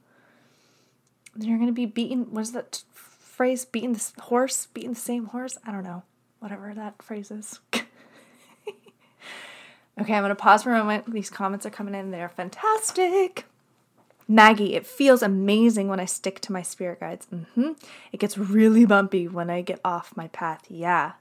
then 1.36 1.48
you're 1.48 1.58
going 1.58 1.68
to 1.68 1.72
be 1.72 1.86
beaten. 1.86 2.26
What 2.30 2.42
is 2.42 2.52
that 2.52 2.82
phrase? 3.32 3.64
Beating 3.64 3.94
the 3.94 4.12
horse? 4.20 4.66
Beating 4.66 4.94
the 4.94 5.00
same 5.00 5.26
horse? 5.26 5.58
I 5.66 5.72
don't 5.72 5.84
know. 5.84 6.02
Whatever 6.38 6.72
that 6.74 7.02
phrase 7.02 7.30
is. 7.30 7.60
okay, 7.74 7.86
I'm 9.96 10.04
going 10.06 10.28
to 10.28 10.34
pause 10.34 10.62
for 10.62 10.72
a 10.72 10.78
moment. 10.78 11.12
These 11.12 11.30
comments 11.30 11.66
are 11.66 11.70
coming 11.70 11.94
in. 11.94 12.10
They're 12.10 12.28
fantastic. 12.28 13.46
Maggie, 14.28 14.74
it 14.74 14.86
feels 14.86 15.22
amazing 15.22 15.88
when 15.88 16.00
I 16.00 16.04
stick 16.04 16.40
to 16.40 16.52
my 16.52 16.62
spirit 16.62 17.00
guides. 17.00 17.26
Mm-hmm. 17.32 17.72
It 18.12 18.20
gets 18.20 18.38
really 18.38 18.86
bumpy 18.86 19.28
when 19.28 19.50
I 19.50 19.62
get 19.62 19.80
off 19.84 20.16
my 20.16 20.28
path. 20.28 20.64
Yeah. 20.68 21.12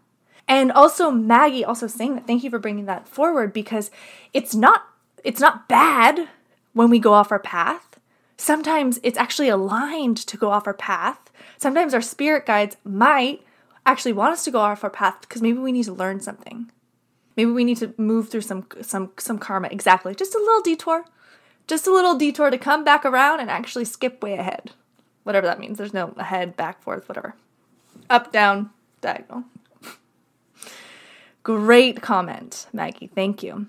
And 0.48 0.72
also 0.72 1.12
Maggie 1.12 1.66
also 1.66 1.88
saying 1.88 2.16
that 2.16 2.28
thank 2.28 2.44
you 2.44 2.50
for 2.50 2.60
bringing 2.60 2.86
that 2.86 3.08
forward 3.08 3.54
because 3.54 3.92
it's 4.34 4.54
not 4.54 4.84
it's 5.24 5.40
not 5.40 5.68
bad 5.68 6.28
when 6.74 6.90
we 6.90 7.00
go 7.00 7.14
off 7.14 7.32
our 7.32 7.40
path. 7.40 8.00
Sometimes 8.38 9.00
it's 9.04 9.18
actually 9.18 9.50
aligned 9.50 10.18
to 10.18 10.38
go 10.38 10.50
off 10.50 10.68
our 10.68 10.74
path. 10.74 11.31
Sometimes 11.58 11.94
our 11.94 12.02
spirit 12.02 12.46
guides 12.46 12.78
might 12.84 13.42
actually 13.86 14.14
want 14.14 14.34
us 14.34 14.44
to 14.46 14.52
go 14.52 14.60
off 14.60 14.84
our 14.84 14.90
path 14.90 15.22
because 15.22 15.42
maybe 15.42 15.58
we 15.58 15.72
need 15.72 15.86
to 15.86 15.94
learn 15.94 16.20
something. 16.20 16.72
Maybe 17.36 17.52
we 17.52 17.64
need 17.64 17.78
to 17.78 17.94
move 17.98 18.30
through 18.30 18.42
some 18.42 18.68
some 18.82 19.12
some 19.18 19.40
karma. 19.40 19.70
Exactly. 19.72 20.14
Just 20.16 20.36
a 20.36 20.40
little 20.40 20.62
detour. 20.62 21.06
Just 21.68 21.88
a 21.88 21.94
little 21.94 22.16
detour 22.16 22.50
to 22.50 22.58
come 22.58 22.84
back 22.84 23.06
around 23.06 23.40
and 23.40 23.50
actually 23.50 23.86
skip 23.86 24.22
way 24.22 24.34
ahead. 24.34 24.72
Whatever 25.24 25.48
that 25.48 25.60
means. 25.60 25.78
There's 25.78 25.94
no 25.94 26.14
ahead, 26.18 26.58
back, 26.58 26.82
forth, 26.82 27.08
whatever. 27.08 27.36
Up, 28.10 28.32
down, 28.32 28.72
diagonal. 29.00 29.44
Great 31.44 32.02
comment, 32.02 32.68
Maggie. 32.74 33.08
Thank 33.08 33.44
you. 33.44 33.68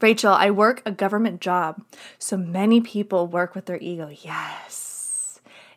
Rachel, 0.00 0.32
I 0.32 0.50
work 0.50 0.82
a 0.84 0.90
government 0.90 1.40
job. 1.40 1.82
So 2.18 2.36
many 2.36 2.80
people 2.80 3.26
work 3.26 3.54
with 3.54 3.66
their 3.66 3.78
ego. 3.78 4.10
Yes. 4.22 4.85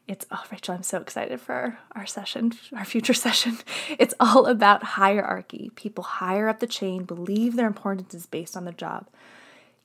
It's, 0.09 0.25
oh, 0.31 0.43
Rachel, 0.51 0.73
I'm 0.73 0.83
so 0.83 0.99
excited 0.99 1.39
for 1.39 1.77
our 1.93 2.05
session, 2.05 2.53
our 2.75 2.83
future 2.83 3.13
session. 3.25 3.59
It's 3.97 4.15
all 4.19 4.47
about 4.47 4.83
hierarchy. 4.83 5.71
People 5.75 6.03
higher 6.03 6.49
up 6.49 6.59
the 6.59 6.67
chain 6.67 7.03
believe 7.03 7.55
their 7.55 7.67
importance 7.67 8.13
is 8.13 8.25
based 8.25 8.57
on 8.57 8.65
the 8.65 8.71
job. 8.71 9.07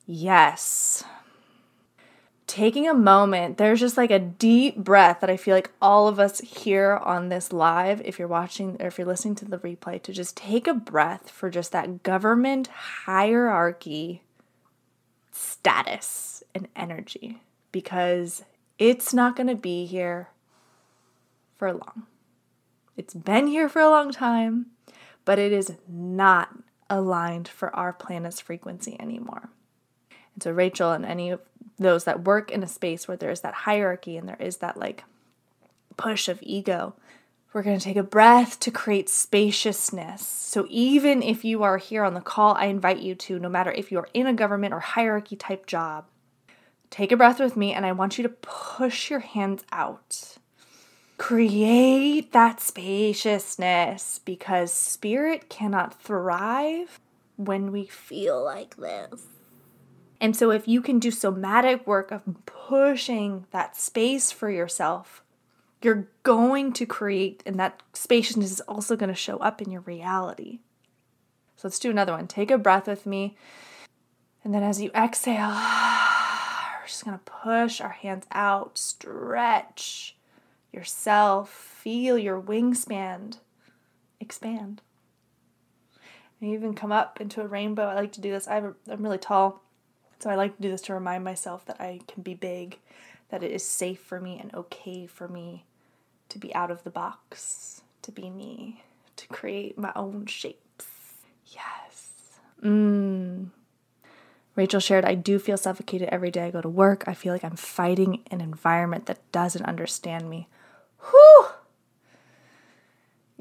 Yes 0.05 1.03
taking 2.47 2.87
a 2.87 2.93
moment, 2.93 3.57
there's 3.57 3.79
just 3.79 3.97
like 3.97 4.11
a 4.11 4.19
deep 4.19 4.77
breath 4.77 5.21
that 5.21 5.29
I 5.29 5.37
feel 5.37 5.55
like 5.55 5.71
all 5.81 6.07
of 6.07 6.19
us 6.19 6.39
here 6.39 6.95
on 6.95 7.29
this 7.29 7.51
live, 7.51 8.01
if 8.05 8.19
you're 8.19 8.27
watching 8.27 8.77
or 8.79 8.87
if 8.87 8.97
you're 8.97 9.07
listening 9.07 9.35
to 9.35 9.45
the 9.45 9.57
replay, 9.57 10.01
to 10.03 10.13
just 10.13 10.37
take 10.37 10.67
a 10.67 10.73
breath 10.73 11.29
for 11.29 11.49
just 11.49 11.71
that 11.71 12.03
government 12.03 12.67
hierarchy 12.67 14.21
status 15.31 16.43
and 16.53 16.67
energy 16.75 17.41
because 17.71 18.43
it's 18.77 19.13
not 19.13 19.35
going 19.35 19.47
to 19.47 19.55
be 19.55 19.85
here 19.85 20.29
for 21.57 21.71
long. 21.71 22.07
It's 22.97 23.13
been 23.13 23.47
here 23.47 23.69
for 23.69 23.81
a 23.81 23.89
long 23.89 24.11
time, 24.11 24.67
but 25.25 25.39
it 25.39 25.51
is 25.51 25.73
not 25.87 26.49
aligned 26.89 27.47
for 27.47 27.75
our 27.75 27.91
planet's 27.93 28.39
frequency 28.39 28.95
anymore. 28.99 29.49
And 30.33 30.43
so, 30.43 30.51
Rachel 30.51 30.91
and 30.91 31.05
any 31.05 31.29
of 31.29 31.41
those 31.77 32.05
that 32.05 32.23
work 32.23 32.51
in 32.51 32.63
a 32.63 32.67
space 32.67 33.07
where 33.07 33.17
there's 33.17 33.41
that 33.41 33.53
hierarchy 33.53 34.17
and 34.17 34.27
there 34.27 34.37
is 34.39 34.57
that 34.57 34.77
like 34.77 35.03
push 35.97 36.27
of 36.27 36.39
ego, 36.41 36.93
we're 37.53 37.63
going 37.63 37.79
to 37.79 37.83
take 37.83 37.97
a 37.97 38.03
breath 38.03 38.59
to 38.59 38.71
create 38.71 39.09
spaciousness. 39.09 40.25
So, 40.25 40.67
even 40.69 41.23
if 41.23 41.43
you 41.43 41.63
are 41.63 41.77
here 41.77 42.03
on 42.03 42.13
the 42.13 42.21
call, 42.21 42.53
I 42.55 42.65
invite 42.65 42.99
you 42.99 43.15
to, 43.15 43.39
no 43.39 43.49
matter 43.49 43.71
if 43.71 43.91
you're 43.91 44.09
in 44.13 44.27
a 44.27 44.33
government 44.33 44.73
or 44.73 44.79
hierarchy 44.81 45.35
type 45.35 45.65
job, 45.65 46.05
take 46.95 47.11
a 47.11 47.17
breath 47.17 47.41
with 47.41 47.57
me 47.57 47.73
and 47.73 47.85
I 47.85 47.91
want 47.91 48.17
you 48.17 48.23
to 48.23 48.29
push 48.29 49.09
your 49.09 49.19
hands 49.19 49.65
out. 49.71 50.37
Create 51.17 52.31
that 52.31 52.61
spaciousness 52.61 54.21
because 54.23 54.71
spirit 54.71 55.49
cannot 55.49 56.01
thrive 56.01 57.01
when 57.35 57.73
we 57.73 57.85
feel 57.85 58.41
like 58.41 58.77
this. 58.77 59.25
And 60.21 60.35
so, 60.35 60.51
if 60.51 60.67
you 60.69 60.81
can 60.81 60.99
do 60.99 61.11
somatic 61.11 61.85
work 61.85 62.11
of 62.11 62.23
pushing 62.45 63.45
that 63.51 63.75
space 63.75 64.31
for 64.31 64.49
yourself, 64.49 65.21
you're 65.81 66.07
going 66.23 66.71
to 66.73 66.85
create, 66.85 67.43
and 67.45 67.59
that 67.59 67.83
spaciousness 67.91 68.51
is 68.51 68.61
also 68.61 68.95
going 68.95 69.09
to 69.09 69.15
show 69.15 69.37
up 69.39 69.61
in 69.61 69.69
your 69.69 69.81
reality. 69.81 70.59
So, 71.57 71.67
let's 71.67 71.79
do 71.79 71.89
another 71.89 72.13
one. 72.13 72.27
Take 72.27 72.49
a 72.49 72.57
breath 72.57 72.87
with 72.87 73.05
me. 73.05 73.35
And 74.45 74.53
then, 74.53 74.63
as 74.63 74.81
you 74.81 74.89
exhale, 74.95 75.53
we're 76.85 76.89
just 76.89 77.03
going 77.03 77.17
to 77.17 77.31
push 77.31 77.81
our 77.81 77.89
hands 77.89 78.27
out, 78.31 78.77
stretch 78.77 80.15
yourself, 80.71 81.49
feel 81.49 82.15
your 82.15 82.39
wingspan 82.39 83.37
expand. 84.19 84.83
And 86.39 86.51
even 86.51 86.75
come 86.75 86.91
up 86.91 87.19
into 87.19 87.41
a 87.41 87.47
rainbow. 87.47 87.87
I 87.87 87.95
like 87.95 88.11
to 88.11 88.21
do 88.21 88.29
this. 88.29 88.47
I'm 88.47 88.75
really 88.87 89.17
tall. 89.17 89.63
So 90.19 90.29
I 90.29 90.35
like 90.35 90.57
to 90.57 90.61
do 90.61 90.69
this 90.69 90.81
to 90.81 90.93
remind 90.93 91.23
myself 91.23 91.65
that 91.65 91.81
I 91.81 92.01
can 92.07 92.21
be 92.21 92.35
big, 92.35 92.77
that 93.29 93.41
it 93.41 93.51
is 93.51 93.67
safe 93.67 93.99
for 93.99 94.21
me 94.21 94.37
and 94.39 94.53
okay 94.53 95.07
for 95.07 95.27
me 95.27 95.65
to 96.29 96.37
be 96.37 96.53
out 96.53 96.69
of 96.69 96.83
the 96.83 96.91
box, 96.91 97.81
to 98.03 98.11
be 98.11 98.29
me, 98.29 98.83
to 99.15 99.27
create 99.29 99.75
my 99.75 99.91
own 99.95 100.27
shapes. 100.27 100.85
Yes. 101.47 102.37
Mmm. 102.61 103.49
Rachel 104.55 104.79
shared, 104.79 105.05
I 105.05 105.15
do 105.15 105.37
feel 105.37 105.57
suffocated 105.57 106.09
every 106.09 106.31
day 106.31 106.45
I 106.45 106.51
go 106.51 106.61
to 106.61 106.69
work. 106.69 107.03
I 107.07 107.13
feel 107.13 107.33
like 107.33 107.43
I'm 107.43 107.57
fighting 107.57 108.23
an 108.31 108.41
environment 108.41 109.05
that 109.07 109.31
doesn't 109.31 109.65
understand 109.65 110.29
me. 110.29 110.47
Whew! 111.09 111.47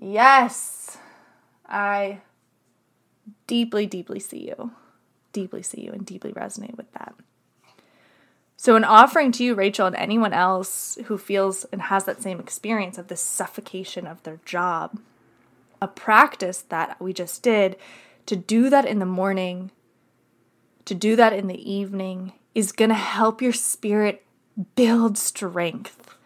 Yes. 0.01 0.99
I 1.67 2.21
deeply, 3.47 3.87
deeply 3.87 4.19
see 4.19 4.49
you 4.49 4.73
deeply 5.35 5.63
see 5.63 5.83
you 5.83 5.93
and 5.93 6.07
deeply 6.07 6.33
resonate 6.33 6.79
with 6.79 6.91
that. 6.95 7.15
So, 8.57 8.77
an 8.77 8.85
offering 8.85 9.31
to 9.33 9.45
you, 9.45 9.55
Rachel, 9.55 9.87
and 9.87 9.97
anyone 9.97 10.33
else 10.33 10.97
who 11.07 11.19
feels 11.19 11.65
and 11.65 11.83
has 11.83 12.05
that 12.05 12.23
same 12.23 12.41
experience 12.41 12.97
of 12.97 13.09
the 13.09 13.17
suffocation 13.17 14.07
of 14.07 14.23
their 14.23 14.41
job, 14.47 14.99
a 15.83 15.89
practice 15.89 16.63
that 16.63 16.99
we 16.99 17.13
just 17.13 17.43
did 17.43 17.77
to 18.25 18.37
do 18.37 18.71
that 18.71 18.87
in 18.87 19.01
the 19.01 19.07
morning, 19.07 19.71
to 20.85 20.95
do 20.95 21.17
that 21.17 21.33
in 21.33 21.47
the 21.47 21.71
evening, 21.71 22.33
is 22.55 22.73
going 22.73 22.91
to 22.91 22.95
help 22.95 23.43
your 23.43 23.53
spirit 23.53 24.25
build 24.77 25.19
strength. 25.19 26.17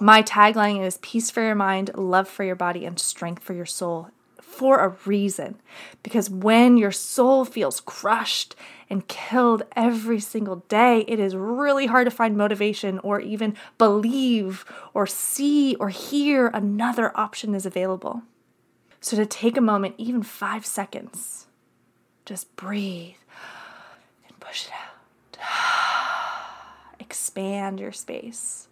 My 0.00 0.22
tagline 0.22 0.84
is 0.84 0.98
peace 0.98 1.30
for 1.30 1.42
your 1.42 1.54
mind, 1.54 1.90
love 1.94 2.28
for 2.28 2.44
your 2.44 2.56
body, 2.56 2.84
and 2.84 2.98
strength 2.98 3.42
for 3.42 3.54
your 3.54 3.66
soul 3.66 4.10
for 4.56 4.78
a 4.78 4.96
reason. 5.04 5.60
Because 6.02 6.30
when 6.30 6.78
your 6.78 6.90
soul 6.90 7.44
feels 7.44 7.80
crushed 7.80 8.56
and 8.88 9.06
killed 9.06 9.64
every 9.76 10.18
single 10.18 10.56
day, 10.68 11.04
it 11.06 11.20
is 11.20 11.36
really 11.36 11.86
hard 11.86 12.06
to 12.06 12.10
find 12.10 12.38
motivation 12.38 12.98
or 13.00 13.20
even 13.20 13.54
believe 13.76 14.64
or 14.94 15.06
see 15.06 15.74
or 15.74 15.90
hear 15.90 16.46
another 16.48 17.12
option 17.14 17.54
is 17.54 17.66
available. 17.66 18.22
So, 19.00 19.16
to 19.16 19.26
take 19.26 19.58
a 19.58 19.60
moment, 19.60 19.94
even 19.98 20.22
five 20.22 20.64
seconds, 20.64 21.46
just 22.24 22.56
breathe 22.56 23.14
push 24.46 24.66
it 24.66 24.72
out. 24.72 25.44
Expand 27.00 27.80
your 27.80 27.92
space. 27.92 28.68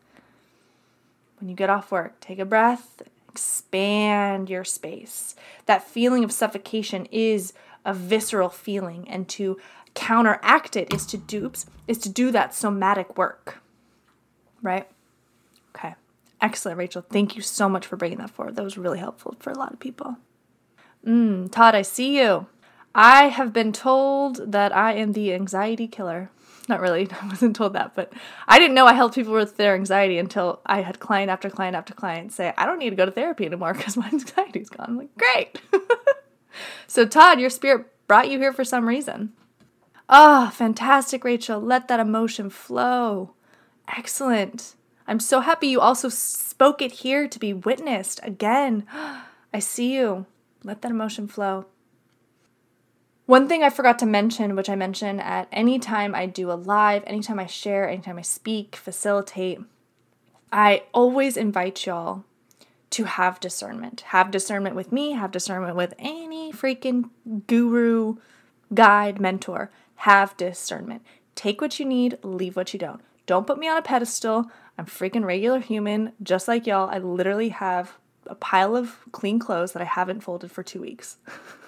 When 1.38 1.48
you 1.48 1.56
get 1.56 1.70
off 1.70 1.90
work, 1.90 2.20
take 2.20 2.38
a 2.38 2.44
breath, 2.44 3.02
expand 3.28 4.48
your 4.48 4.64
space. 4.64 5.34
That 5.66 5.86
feeling 5.86 6.24
of 6.24 6.32
suffocation 6.32 7.06
is 7.10 7.52
a 7.84 7.92
visceral 7.92 8.48
feeling, 8.48 9.08
and 9.08 9.28
to 9.30 9.58
counteract 9.94 10.76
it 10.76 10.92
is 10.92 11.06
to 11.06 11.16
do 11.16 11.52
is 11.86 11.98
to 11.98 12.08
do 12.08 12.30
that 12.30 12.54
somatic 12.54 13.18
work. 13.18 13.58
Right? 14.62 14.88
Okay. 15.76 15.94
Excellent, 16.40 16.78
Rachel. 16.78 17.02
Thank 17.02 17.36
you 17.36 17.42
so 17.42 17.68
much 17.68 17.86
for 17.86 17.96
bringing 17.96 18.18
that 18.18 18.30
forward. 18.30 18.56
That 18.56 18.64
was 18.64 18.78
really 18.78 18.98
helpful 18.98 19.36
for 19.38 19.50
a 19.50 19.58
lot 19.58 19.72
of 19.72 19.80
people. 19.80 20.16
Mm, 21.06 21.52
Todd, 21.52 21.74
I 21.74 21.82
see 21.82 22.18
you. 22.18 22.46
I 22.94 23.28
have 23.28 23.52
been 23.52 23.72
told 23.72 24.52
that 24.52 24.74
I 24.74 24.92
am 24.92 25.12
the 25.12 25.34
anxiety 25.34 25.88
killer. 25.88 26.30
Not 26.68 26.80
really, 26.80 27.08
I 27.22 27.26
wasn't 27.26 27.56
told 27.56 27.72
that, 27.72 27.94
but 27.94 28.12
I 28.46 28.58
didn't 28.58 28.74
know 28.74 28.86
I 28.86 28.94
helped 28.94 29.14
people 29.16 29.34
with 29.34 29.56
their 29.56 29.74
anxiety 29.74 30.18
until 30.18 30.60
I 30.64 30.82
had 30.82 31.00
client 31.00 31.30
after 31.30 31.50
client 31.50 31.76
after 31.76 31.92
client 31.94 32.32
say, 32.32 32.54
I 32.56 32.66
don't 32.66 32.78
need 32.78 32.90
to 32.90 32.96
go 32.96 33.04
to 33.04 33.10
therapy 33.10 33.46
anymore 33.46 33.74
because 33.74 33.96
my 33.96 34.08
anxiety's 34.12 34.68
gone. 34.68 34.86
I'm 34.88 34.98
like, 34.98 35.16
great. 35.16 35.60
so, 36.86 37.06
Todd, 37.06 37.40
your 37.40 37.50
spirit 37.50 37.86
brought 38.06 38.30
you 38.30 38.38
here 38.38 38.52
for 38.52 38.64
some 38.64 38.88
reason. 38.88 39.32
Ah, 40.08 40.48
oh, 40.48 40.50
fantastic, 40.50 41.24
Rachel. 41.24 41.60
Let 41.60 41.88
that 41.88 42.00
emotion 42.00 42.50
flow. 42.50 43.34
Excellent. 43.88 44.74
I'm 45.06 45.20
so 45.20 45.40
happy 45.40 45.66
you 45.66 45.80
also 45.80 46.08
spoke 46.08 46.80
it 46.80 46.92
here 46.92 47.26
to 47.28 47.38
be 47.38 47.52
witnessed. 47.52 48.20
Again, 48.22 48.86
I 49.52 49.58
see 49.58 49.94
you. 49.94 50.26
Let 50.62 50.82
that 50.82 50.90
emotion 50.90 51.28
flow. 51.28 51.66
One 53.26 53.48
thing 53.48 53.62
I 53.62 53.70
forgot 53.70 53.98
to 54.00 54.06
mention, 54.06 54.54
which 54.54 54.68
I 54.68 54.74
mention 54.74 55.18
at 55.18 55.48
any 55.50 55.78
time 55.78 56.14
I 56.14 56.26
do 56.26 56.50
a 56.50 56.54
live, 56.54 57.02
anytime 57.06 57.40
I 57.40 57.46
share, 57.46 57.88
anytime 57.88 58.18
I 58.18 58.22
speak, 58.22 58.76
facilitate, 58.76 59.60
I 60.52 60.82
always 60.92 61.38
invite 61.38 61.86
y'all 61.86 62.24
to 62.90 63.04
have 63.04 63.40
discernment. 63.40 64.02
Have 64.08 64.30
discernment 64.30 64.76
with 64.76 64.92
me, 64.92 65.12
have 65.12 65.30
discernment 65.30 65.74
with 65.74 65.94
any 65.98 66.52
freaking 66.52 67.08
guru, 67.46 68.16
guide, 68.74 69.20
mentor. 69.20 69.70
Have 69.96 70.36
discernment. 70.36 71.02
Take 71.34 71.62
what 71.62 71.80
you 71.80 71.86
need, 71.86 72.18
leave 72.22 72.56
what 72.56 72.74
you 72.74 72.78
don't. 72.78 73.00
Don't 73.24 73.46
put 73.46 73.58
me 73.58 73.68
on 73.68 73.78
a 73.78 73.82
pedestal. 73.82 74.50
I'm 74.76 74.84
freaking 74.84 75.24
regular 75.24 75.60
human, 75.60 76.12
just 76.22 76.46
like 76.46 76.66
y'all. 76.66 76.90
I 76.90 76.98
literally 76.98 77.48
have 77.48 77.96
a 78.26 78.34
pile 78.34 78.76
of 78.76 78.98
clean 79.12 79.38
clothes 79.38 79.72
that 79.72 79.82
I 79.82 79.86
haven't 79.86 80.20
folded 80.20 80.50
for 80.50 80.62
two 80.62 80.82
weeks. 80.82 81.16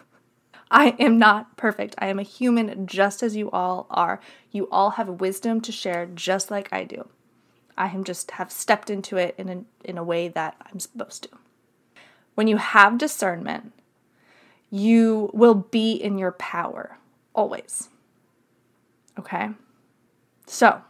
I 0.70 0.96
am 0.99 1.18
not 1.18 1.56
perfect. 1.56 1.94
I 1.99 2.08
am 2.08 2.18
a 2.18 2.25
human 2.25 2.87
just 2.87 3.23
as 3.23 3.37
you 3.37 3.50
all 3.50 3.87
are. 3.90 4.20
You 4.50 4.68
all 4.70 4.90
have 4.90 5.20
wisdom 5.20 5.61
to 5.61 5.73
share 5.73 6.06
just 6.06 6.50
like 6.50 6.73
I 6.73 6.85
do. 6.85 7.08
I 7.79 7.88
am 7.88 8.05
just 8.05 8.33
have 8.33 8.50
stepped 8.50 8.90
into 8.90 9.16
it 9.16 9.35
in 9.38 9.48
a, 9.48 9.88
in 9.88 9.98
a 9.98 10.05
way 10.05 10.29
that 10.29 10.57
I'm 10.61 10.81
supposed 10.81 11.24
to. 11.24 11.29
When 12.35 12.48
you 12.48 12.57
have 12.57 12.98
discernment, 12.98 13.72
you 14.70 15.31
will 15.33 15.55
be 15.55 15.92
in 15.92 16.18
your 16.18 16.33
power 16.33 16.98
always. 17.35 17.88
Okay? 19.18 19.50
So, 20.46 20.83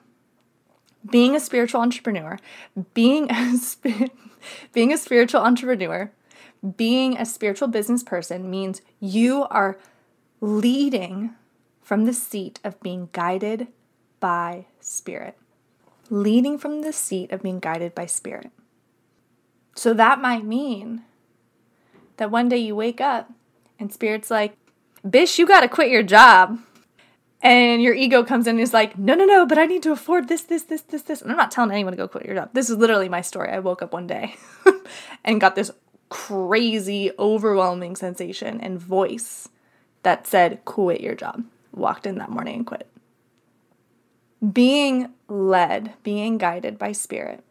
being 1.09 1.37
a 1.37 1.41
spiritual 1.41 1.81
entrepreneur, 1.81 2.39
being 2.95 3.31
a 3.31 3.55
being 4.73 4.93
a 4.93 4.99
spiritual 4.99 5.41
entrepreneur 5.41 6.11
being 6.77 7.17
a 7.17 7.27
spiritual 7.27 7.69
business 7.69 8.03
person 8.03 8.51
means 8.51 8.83
you 9.01 9.45
are 9.51 9.79
leading 10.41 11.35
from 11.83 12.05
the 12.05 12.13
seat 12.13 12.59
of 12.65 12.81
being 12.81 13.09
guided 13.13 13.69
by 14.21 14.67
spirit. 14.81 15.37
Leading 16.11 16.59
from 16.59 16.83
the 16.83 16.93
seat 16.93 17.31
of 17.33 17.43
being 17.43 17.61
guided 17.61 17.95
by 17.95 18.07
spirit. 18.07 18.51
So 19.75 19.93
that 19.95 20.21
might 20.21 20.45
mean 20.45 21.03
that 22.17 22.31
one 22.31 22.49
day 22.49 22.57
you 22.57 22.75
wake 22.75 23.01
up 23.01 23.31
and 23.79 23.93
spirit's 23.93 24.31
like, 24.31 24.57
Bish, 25.09 25.39
you 25.39 25.47
gotta 25.47 25.69
quit 25.69 25.91
your 25.91 26.03
job. 26.03 26.59
And 27.43 27.83
your 27.83 27.95
ego 27.95 28.25
comes 28.25 28.47
in 28.47 28.57
and 28.57 28.61
is 28.61 28.73
like, 28.73 28.99
no, 28.99 29.15
no, 29.15 29.25
no, 29.25 29.47
but 29.47 29.59
I 29.59 29.67
need 29.67 29.83
to 29.85 29.93
afford 29.93 30.27
this, 30.27 30.43
this, 30.43 30.65
this, 30.65 30.81
this, 30.81 31.03
this. 31.03 31.23
And 31.23 31.31
I'm 31.31 31.37
not 31.37 31.51
telling 31.51 31.71
anyone 31.71 31.93
to 31.93 31.97
go 31.97 32.09
quit 32.09 32.25
your 32.25 32.35
job. 32.35 32.51
This 32.55 32.71
is 32.71 32.79
literally 32.79 33.09
my 33.09 33.21
story. 33.21 33.51
I 33.51 33.59
woke 33.61 33.83
up 33.83 33.93
one 33.93 34.07
day 34.07 34.35
and 35.25 35.41
got 35.41 35.55
this 35.55 35.71
crazy, 36.09 37.11
overwhelming 37.19 37.97
sensation 37.97 38.61
and 38.61 38.79
voice 38.79 39.49
that 40.03 40.27
said, 40.27 40.65
quit 40.65 41.01
your 41.01 41.15
job. 41.15 41.45
Walked 41.73 42.07
in 42.07 42.19
that 42.19 42.31
morning 42.31 42.57
and 42.57 42.67
quit. 42.67 42.89
Being 44.53 45.13
led, 45.29 45.95
being 46.03 46.39
guided 46.39 46.79
by 46.79 46.93
spirit, 46.93 47.43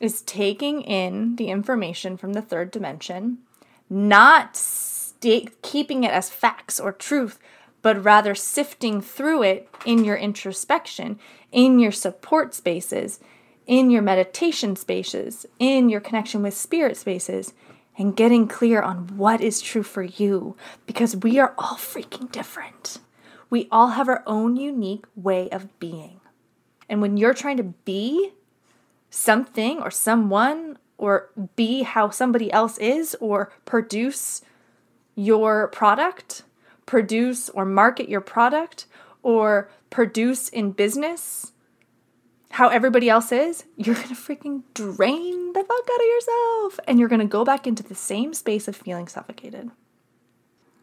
is 0.00 0.22
taking 0.22 0.82
in 0.82 1.36
the 1.36 1.48
information 1.48 2.16
from 2.16 2.32
the 2.32 2.42
third 2.42 2.70
dimension, 2.70 3.38
not 3.88 4.60
keeping 5.62 6.04
it 6.04 6.10
as 6.10 6.28
facts 6.28 6.78
or 6.78 6.92
truth, 6.92 7.38
but 7.80 8.02
rather 8.02 8.34
sifting 8.34 9.00
through 9.00 9.42
it 9.42 9.68
in 9.84 10.04
your 10.04 10.16
introspection, 10.16 11.18
in 11.52 11.78
your 11.78 11.92
support 11.92 12.54
spaces, 12.54 13.20
in 13.66 13.90
your 13.90 14.02
meditation 14.02 14.76
spaces, 14.76 15.46
in 15.58 15.88
your 15.88 16.00
connection 16.00 16.42
with 16.42 16.54
spirit 16.54 16.96
spaces, 16.96 17.52
and 17.98 18.16
getting 18.16 18.46
clear 18.46 18.82
on 18.82 19.16
what 19.16 19.40
is 19.40 19.60
true 19.60 19.82
for 19.82 20.02
you 20.02 20.56
because 20.86 21.16
we 21.16 21.38
are 21.38 21.54
all 21.58 21.76
freaking 21.76 22.30
different. 22.30 22.98
We 23.48 23.68
all 23.70 23.88
have 23.88 24.08
our 24.08 24.22
own 24.26 24.56
unique 24.56 25.04
way 25.14 25.48
of 25.50 25.78
being. 25.78 26.20
And 26.88 27.00
when 27.00 27.16
you're 27.16 27.34
trying 27.34 27.56
to 27.56 27.62
be 27.62 28.32
something 29.10 29.80
or 29.80 29.90
someone 29.90 30.78
or 30.98 31.30
be 31.56 31.82
how 31.82 32.10
somebody 32.10 32.52
else 32.52 32.78
is 32.78 33.16
or 33.20 33.52
produce 33.64 34.42
your 35.14 35.68
product, 35.68 36.42
produce 36.84 37.48
or 37.50 37.64
market 37.64 38.08
your 38.08 38.20
product 38.20 38.86
or 39.22 39.70
produce 39.90 40.48
in 40.48 40.72
business 40.72 41.52
how 42.50 42.68
everybody 42.68 43.08
else 43.08 43.32
is, 43.32 43.64
you're 43.76 43.94
gonna 43.94 44.08
freaking 44.08 44.62
drain 44.74 45.52
the 45.52 45.60
fuck 45.60 45.88
out 45.92 46.00
of 46.00 46.06
yourself 46.06 46.80
and 46.86 46.98
you're 46.98 47.08
gonna 47.08 47.26
go 47.26 47.44
back 47.44 47.66
into 47.66 47.82
the 47.82 47.94
same 47.94 48.34
space 48.34 48.68
of 48.68 48.76
feeling 48.76 49.08
suffocated. 49.08 49.70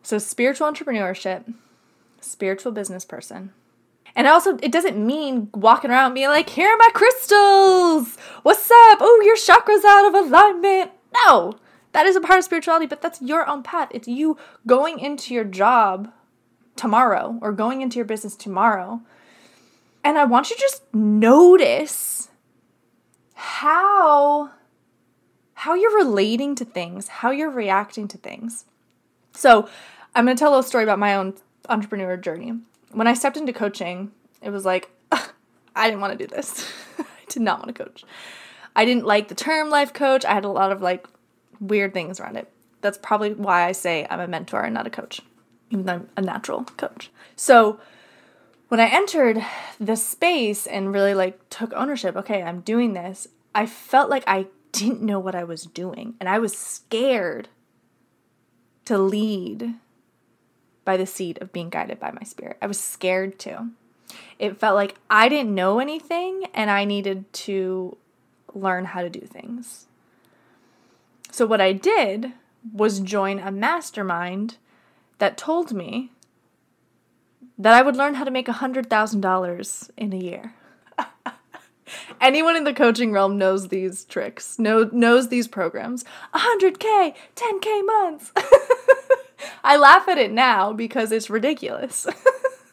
So, 0.01 0.17
spiritual 0.17 0.71
entrepreneurship, 0.71 1.53
spiritual 2.19 2.71
business 2.71 3.05
person. 3.05 3.53
And 4.15 4.27
also, 4.27 4.57
it 4.57 4.71
doesn't 4.71 5.03
mean 5.03 5.49
walking 5.53 5.89
around 5.89 6.13
being 6.13 6.27
like, 6.27 6.49
here 6.49 6.69
are 6.69 6.77
my 6.77 6.89
crystals. 6.93 8.17
What's 8.43 8.69
up? 8.69 8.99
Oh, 9.01 9.21
your 9.25 9.35
chakra's 9.35 9.83
out 9.83 10.07
of 10.07 10.13
alignment. 10.13 10.91
No, 11.25 11.55
that 11.93 12.05
is 12.05 12.15
a 12.15 12.21
part 12.21 12.39
of 12.39 12.45
spirituality, 12.45 12.85
but 12.85 13.01
that's 13.01 13.21
your 13.21 13.47
own 13.47 13.63
path. 13.63 13.89
It's 13.91 14.07
you 14.07 14.37
going 14.67 14.99
into 14.99 15.33
your 15.33 15.43
job 15.43 16.11
tomorrow 16.75 17.39
or 17.41 17.51
going 17.51 17.81
into 17.81 17.95
your 17.95 18.05
business 18.05 18.35
tomorrow 18.35 19.01
and 20.03 20.17
I 20.17 20.25
want 20.25 20.49
you 20.49 20.55
to 20.55 20.61
just 20.61 20.93
notice 20.93 22.29
how 23.33 24.51
how 25.53 25.75
you're 25.75 25.95
relating 25.95 26.55
to 26.55 26.65
things, 26.65 27.07
how 27.07 27.31
you're 27.31 27.49
reacting 27.49 28.07
to 28.09 28.17
things. 28.17 28.65
So, 29.31 29.69
I'm 30.13 30.25
going 30.25 30.35
to 30.35 30.39
tell 30.39 30.49
a 30.49 30.51
little 30.51 30.63
story 30.63 30.83
about 30.83 30.99
my 30.99 31.15
own 31.15 31.35
entrepreneur 31.69 32.17
journey. 32.17 32.53
When 32.91 33.07
I 33.07 33.13
stepped 33.13 33.37
into 33.37 33.53
coaching, 33.53 34.11
it 34.41 34.49
was 34.49 34.65
like 34.65 34.91
I 35.75 35.87
didn't 35.87 36.01
want 36.01 36.17
to 36.17 36.27
do 36.27 36.33
this. 36.33 36.69
I 36.99 37.05
did 37.29 37.41
not 37.41 37.59
want 37.59 37.75
to 37.75 37.83
coach. 37.83 38.03
I 38.75 38.85
didn't 38.85 39.05
like 39.05 39.27
the 39.27 39.35
term 39.35 39.69
life 39.69 39.93
coach. 39.93 40.25
I 40.25 40.33
had 40.33 40.45
a 40.45 40.49
lot 40.49 40.71
of 40.71 40.81
like 40.81 41.07
weird 41.59 41.93
things 41.93 42.19
around 42.19 42.37
it. 42.37 42.51
That's 42.81 42.97
probably 42.97 43.33
why 43.33 43.65
I 43.65 43.71
say 43.71 44.05
I'm 44.09 44.19
a 44.19 44.27
mentor 44.27 44.61
and 44.61 44.73
not 44.73 44.87
a 44.87 44.89
coach, 44.89 45.21
even 45.69 45.85
though 45.85 45.93
I'm 45.93 46.09
a 46.17 46.21
natural 46.21 46.63
coach. 46.63 47.11
So, 47.35 47.79
when 48.73 48.79
I 48.79 48.87
entered 48.87 49.39
the 49.79 49.95
space 49.95 50.65
and 50.65 50.91
really 50.91 51.13
like 51.13 51.47
took 51.51 51.71
ownership, 51.73 52.15
okay, 52.15 52.41
I'm 52.41 52.61
doing 52.61 52.93
this, 52.93 53.27
I 53.53 53.67
felt 53.67 54.09
like 54.09 54.23
I 54.25 54.47
didn't 54.71 55.03
know 55.03 55.19
what 55.19 55.35
I 55.35 55.43
was 55.43 55.65
doing 55.65 56.15
and 56.19 56.27
I 56.27 56.39
was 56.39 56.57
scared 56.57 57.49
to 58.85 58.97
lead 58.97 59.75
by 60.85 60.97
the 60.97 61.05
seat 61.05 61.37
of 61.39 61.53
being 61.53 61.69
guided 61.69 61.99
by 61.99 62.09
my 62.09 62.23
spirit. 62.23 62.57
I 62.63 62.65
was 62.65 62.79
scared 62.79 63.37
to. 63.41 63.69
It 64.39 64.57
felt 64.57 64.73
like 64.73 64.95
I 65.07 65.29
didn't 65.29 65.53
know 65.53 65.77
anything 65.77 66.47
and 66.55 66.71
I 66.71 66.83
needed 66.83 67.31
to 67.33 67.95
learn 68.55 68.85
how 68.85 69.03
to 69.03 69.09
do 69.11 69.21
things. 69.21 69.85
So, 71.29 71.45
what 71.45 71.61
I 71.61 71.73
did 71.73 72.33
was 72.73 73.01
join 73.01 73.37
a 73.37 73.51
mastermind 73.51 74.57
that 75.19 75.37
told 75.37 75.73
me 75.73 76.09
that 77.57 77.73
I 77.73 77.81
would 77.81 77.95
learn 77.95 78.15
how 78.15 78.23
to 78.23 78.31
make 78.31 78.47
$100,000 78.47 79.89
in 79.97 80.13
a 80.13 80.17
year. 80.17 80.53
Anyone 82.21 82.55
in 82.55 82.63
the 82.63 82.73
coaching 82.73 83.11
realm 83.11 83.37
knows 83.37 83.67
these 83.67 84.05
tricks, 84.05 84.57
know, 84.57 84.89
knows 84.91 85.29
these 85.29 85.47
programs. 85.47 86.03
100K, 86.33 87.13
10K 87.35 87.85
months. 87.85 88.31
I 89.63 89.77
laugh 89.77 90.07
at 90.07 90.17
it 90.17 90.31
now 90.31 90.73
because 90.73 91.11
it's 91.11 91.29
ridiculous. 91.29 92.07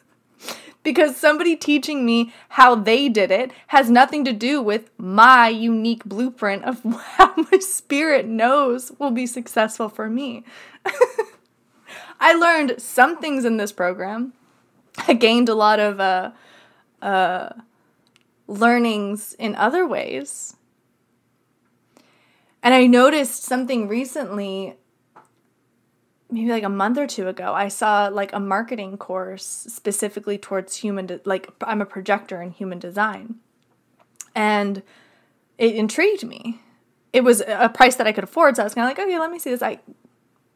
because 0.83 1.15
somebody 1.15 1.55
teaching 1.55 2.05
me 2.05 2.33
how 2.49 2.75
they 2.75 3.07
did 3.09 3.29
it 3.29 3.51
has 3.67 3.89
nothing 3.89 4.25
to 4.25 4.33
do 4.33 4.61
with 4.61 4.89
my 4.97 5.47
unique 5.47 6.03
blueprint 6.05 6.63
of 6.63 6.83
how 6.83 7.33
my 7.51 7.59
spirit 7.59 8.25
knows 8.25 8.91
will 8.97 9.11
be 9.11 9.27
successful 9.27 9.89
for 9.89 10.09
me. 10.09 10.43
I 12.19 12.33
learned 12.33 12.81
some 12.81 13.17
things 13.17 13.45
in 13.45 13.57
this 13.57 13.71
program. 13.71 14.33
I 15.07 15.13
gained 15.13 15.49
a 15.49 15.55
lot 15.55 15.79
of 15.79 15.99
uh, 15.99 16.31
uh, 17.01 17.49
learnings 18.47 19.33
in 19.39 19.55
other 19.55 19.87
ways. 19.87 20.55
And 22.63 22.73
I 22.73 22.85
noticed 22.85 23.43
something 23.43 23.87
recently 23.87 24.77
maybe 26.31 26.49
like 26.49 26.63
a 26.63 26.69
month 26.69 26.97
or 26.97 27.05
two 27.05 27.27
ago 27.27 27.53
i 27.53 27.67
saw 27.67 28.07
like 28.07 28.31
a 28.33 28.39
marketing 28.39 28.97
course 28.97 29.45
specifically 29.67 30.37
towards 30.37 30.77
human 30.77 31.05
de- 31.05 31.19
like 31.25 31.49
i'm 31.61 31.81
a 31.81 31.85
projector 31.85 32.41
in 32.41 32.51
human 32.51 32.79
design. 32.79 33.35
And 34.33 34.81
it 35.57 35.75
intrigued 35.75 36.25
me. 36.25 36.61
It 37.11 37.25
was 37.25 37.41
a 37.45 37.69
price 37.69 37.97
that 37.97 38.07
i 38.07 38.13
could 38.13 38.23
afford 38.23 38.55
so 38.55 38.63
i 38.63 38.65
was 38.65 38.73
kind 38.73 38.89
of 38.89 38.97
like 38.97 39.05
okay 39.05 39.19
let 39.19 39.31
me 39.31 39.39
see 39.39 39.49
this. 39.49 39.61
I 39.61 39.79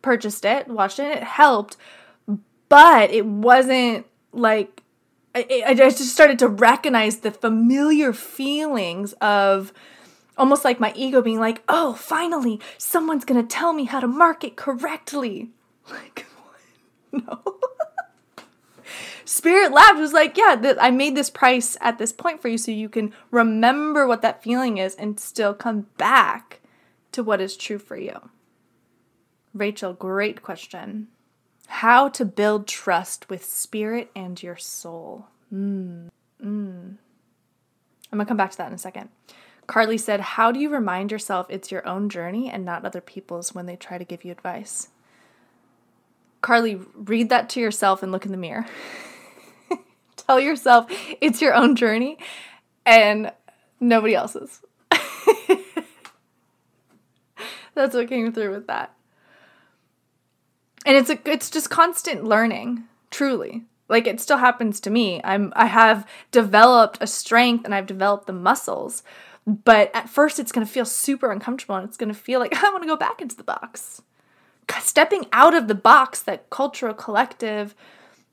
purchased 0.01 0.45
it 0.45 0.67
watched 0.67 0.99
it 0.99 1.17
it 1.17 1.23
helped 1.23 1.75
but 2.69 3.11
it 3.11 3.25
wasn't 3.25 4.05
like 4.35 4.83
I, 5.33 5.63
I 5.67 5.73
just 5.73 5.99
started 5.99 6.39
to 6.39 6.47
recognize 6.47 7.17
the 7.17 7.31
familiar 7.31 8.13
feelings 8.13 9.13
of 9.13 9.73
almost 10.37 10.63
like 10.63 10.79
my 10.79 10.93
ego 10.95 11.21
being 11.21 11.39
like, 11.39 11.61
oh, 11.67 11.93
finally, 11.93 12.59
someone's 12.77 13.25
gonna 13.25 13.43
tell 13.43 13.73
me 13.73 13.83
how 13.83 13.99
to 13.99 14.07
market 14.07 14.55
correctly. 14.55 15.51
Like, 15.87 16.25
no. 17.11 17.43
Spirit 19.23 19.71
laughed. 19.71 19.99
Was 19.99 20.13
like, 20.13 20.35
yeah, 20.35 20.55
th- 20.59 20.77
I 20.81 20.89
made 20.89 21.15
this 21.15 21.29
price 21.29 21.77
at 21.79 21.99
this 21.99 22.11
point 22.11 22.41
for 22.41 22.47
you 22.47 22.57
so 22.57 22.71
you 22.71 22.89
can 22.89 23.13
remember 23.29 24.07
what 24.07 24.23
that 24.23 24.41
feeling 24.41 24.79
is 24.79 24.95
and 24.95 25.19
still 25.19 25.53
come 25.53 25.87
back 25.97 26.61
to 27.11 27.23
what 27.23 27.39
is 27.39 27.55
true 27.55 27.77
for 27.77 27.97
you. 27.97 28.29
Rachel, 29.53 29.93
great 29.93 30.41
question. 30.41 31.07
How 31.67 32.09
to 32.09 32.25
build 32.25 32.67
trust 32.67 33.29
with 33.29 33.43
spirit 33.43 34.11
and 34.15 34.41
your 34.41 34.57
soul. 34.57 35.27
Mm. 35.53 36.09
Mm. 36.41 36.97
I'm 38.11 38.17
going 38.17 38.25
to 38.25 38.25
come 38.25 38.37
back 38.37 38.51
to 38.51 38.57
that 38.57 38.67
in 38.67 38.73
a 38.73 38.77
second. 38.77 39.09
Carly 39.67 39.97
said, 39.97 40.19
How 40.19 40.51
do 40.51 40.59
you 40.59 40.69
remind 40.69 41.11
yourself 41.11 41.47
it's 41.49 41.71
your 41.71 41.87
own 41.87 42.09
journey 42.09 42.49
and 42.49 42.63
not 42.65 42.85
other 42.85 43.01
people's 43.01 43.55
when 43.55 43.65
they 43.65 43.75
try 43.75 43.97
to 43.97 44.05
give 44.05 44.23
you 44.23 44.31
advice? 44.31 44.89
Carly, 46.41 46.79
read 46.93 47.29
that 47.29 47.49
to 47.49 47.59
yourself 47.59 48.03
and 48.03 48.11
look 48.11 48.25
in 48.25 48.31
the 48.31 48.37
mirror. 48.37 48.67
Tell 50.15 50.39
yourself 50.39 50.85
it's 51.19 51.41
your 51.41 51.55
own 51.55 51.75
journey 51.75 52.19
and 52.85 53.31
nobody 53.79 54.13
else's. 54.13 54.61
That's 57.73 57.95
what 57.95 58.07
came 58.07 58.31
through 58.31 58.51
with 58.51 58.67
that. 58.67 58.94
And 60.85 60.95
it's 60.95 61.09
a 61.09 61.19
it's 61.25 61.49
just 61.49 61.69
constant 61.69 62.23
learning, 62.23 62.83
truly. 63.11 63.63
Like 63.87 64.07
it 64.07 64.21
still 64.21 64.37
happens 64.37 64.79
to 64.81 64.89
me. 64.89 65.21
I'm 65.23 65.51
I 65.55 65.65
have 65.65 66.07
developed 66.31 66.99
a 67.01 67.07
strength 67.07 67.65
and 67.65 67.73
I've 67.73 67.87
developed 67.87 68.27
the 68.27 68.33
muscles. 68.33 69.03
But 69.47 69.91
at 69.93 70.09
first 70.09 70.39
it's 70.39 70.51
going 70.51 70.65
to 70.65 70.71
feel 70.71 70.85
super 70.85 71.31
uncomfortable 71.31 71.75
and 71.75 71.87
it's 71.87 71.97
going 71.97 72.13
to 72.13 72.19
feel 72.19 72.39
like 72.39 72.55
I 72.63 72.69
want 72.69 72.83
to 72.83 72.87
go 72.87 72.95
back 72.95 73.21
into 73.21 73.35
the 73.35 73.43
box 73.43 74.01
stepping 74.81 75.25
out 75.31 75.53
of 75.53 75.67
the 75.67 75.75
box 75.75 76.21
that 76.21 76.49
cultural 76.49 76.93
collective 76.93 77.75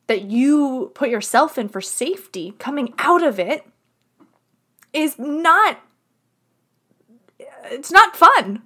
that 0.07 0.23
you 0.23 0.91
put 0.95 1.09
yourself 1.09 1.59
in 1.59 1.69
for 1.69 1.81
safety, 1.81 2.55
coming 2.59 2.93
out 2.99 3.23
of 3.23 3.39
it 3.39 3.67
is 4.93 5.19
not 5.19 5.81
it's 7.65 7.91
not 7.91 8.17
fun. 8.17 8.63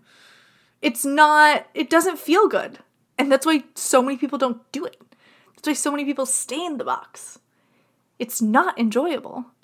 It's 0.83 1.05
not 1.05 1.67
it 1.75 1.91
doesn't 1.91 2.19
feel 2.19 2.49
good. 2.49 2.79
And 3.19 3.33
that's 3.33 3.47
why 3.47 3.65
so 3.75 4.03
many 4.03 4.17
people 4.17 4.39
don't 4.39 4.61
do 4.73 4.85
it. 4.85 5.01
That's 5.55 5.69
why 5.69 5.73
so 5.75 5.91
many 5.91 6.05
people 6.05 6.27
stay 6.27 6.65
in 6.65 6.77
the 6.79 6.85
box. 6.85 7.39
It's 8.19 8.41
not 8.41 8.79
enjoyable. 8.79 9.47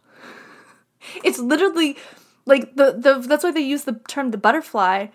It's 1.24 1.40
literally 1.40 1.96
like 2.46 2.76
the, 2.76 2.92
the 2.92 3.18
that's 3.26 3.42
why 3.42 3.50
they 3.50 3.60
use 3.60 3.82
the 3.82 4.00
term 4.06 4.30
the 4.30 4.38
butterfly 4.38 5.08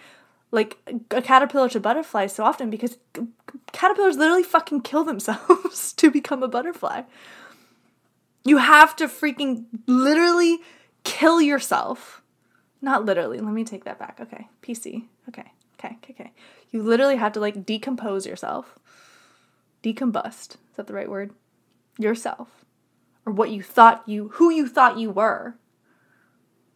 like 0.52 0.78
a 1.12 1.21
caterpillar 1.21 1.69
to 1.69 1.80
butterfly 1.80 2.28
so 2.28 2.43
often 2.43 2.69
because 2.69 2.97
caterpillars 3.73 4.17
literally 4.17 4.43
fucking 4.43 4.82
kill 4.82 5.04
themselves 5.04 5.93
to 5.97 6.10
become 6.10 6.43
a 6.43 6.47
butterfly. 6.47 7.04
You 8.45 8.58
have 8.58 8.95
to 8.97 9.08
freaking 9.08 9.65
literally 9.88 10.60
kill 11.04 11.41
yourself. 11.41 12.21
Not 12.82 13.04
literally. 13.06 13.39
Let 13.39 13.54
me 13.54 13.63
take 13.65 13.84
that 13.84 14.00
back. 14.00 14.19
Okay. 14.21 14.47
PC. 14.62 15.06
Okay. 15.28 15.52
Okay. 15.80 15.97
Okay. 16.04 16.13
Okay. 16.13 16.32
You 16.71 16.84
literally 16.84 17.15
have 17.17 17.34
to 17.34 17.39
like 17.39 17.65
decompose 17.65 18.25
yourself. 18.25 18.77
Decombust. 19.84 20.56
Is 20.56 20.75
that 20.75 20.88
the 20.88 20.93
right 20.93 21.10
word? 21.10 21.32
Yourself. 21.97 22.65
Or 23.25 23.34
what 23.34 23.51
you 23.51 23.62
thought 23.62 24.03
you, 24.08 24.30
who 24.34 24.51
you 24.51 24.67
thought 24.67 24.97
you 24.97 25.12
were 25.12 25.56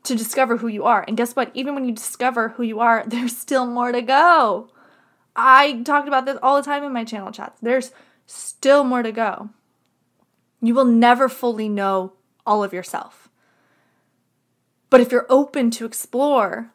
to 0.04 0.16
discover 0.16 0.58
who 0.58 0.68
you 0.68 0.84
are. 0.84 1.06
And 1.08 1.16
guess 1.18 1.36
what? 1.36 1.52
Even 1.54 1.76
when 1.76 1.86
you 1.86 1.94
discover 1.94 2.50
who 2.50 2.64
you 2.64 2.80
are, 2.80 3.04
there's 3.08 3.38
still 3.38 3.66
more 3.66 3.92
to 3.92 4.02
go. 4.02 4.70
I 5.36 5.82
talked 5.84 6.08
about 6.08 6.26
this 6.26 6.38
all 6.42 6.58
the 6.58 6.66
time 6.66 6.84
in 6.84 6.94
my 6.94 7.04
channel 7.04 7.32
chats. 7.32 7.60
There's 7.62 7.92
still 8.26 8.84
more 8.84 9.04
to 9.04 9.12
go. 9.12 9.50
You 10.62 10.76
will 10.76 10.86
never 10.86 11.30
fully 11.30 11.70
know 11.70 12.14
all 12.46 12.64
of 12.64 12.74
yourself. 12.74 13.30
But 14.90 15.00
if 15.00 15.12
you're 15.12 15.26
open 15.30 15.72
to 15.72 15.86
explore, 15.86 16.74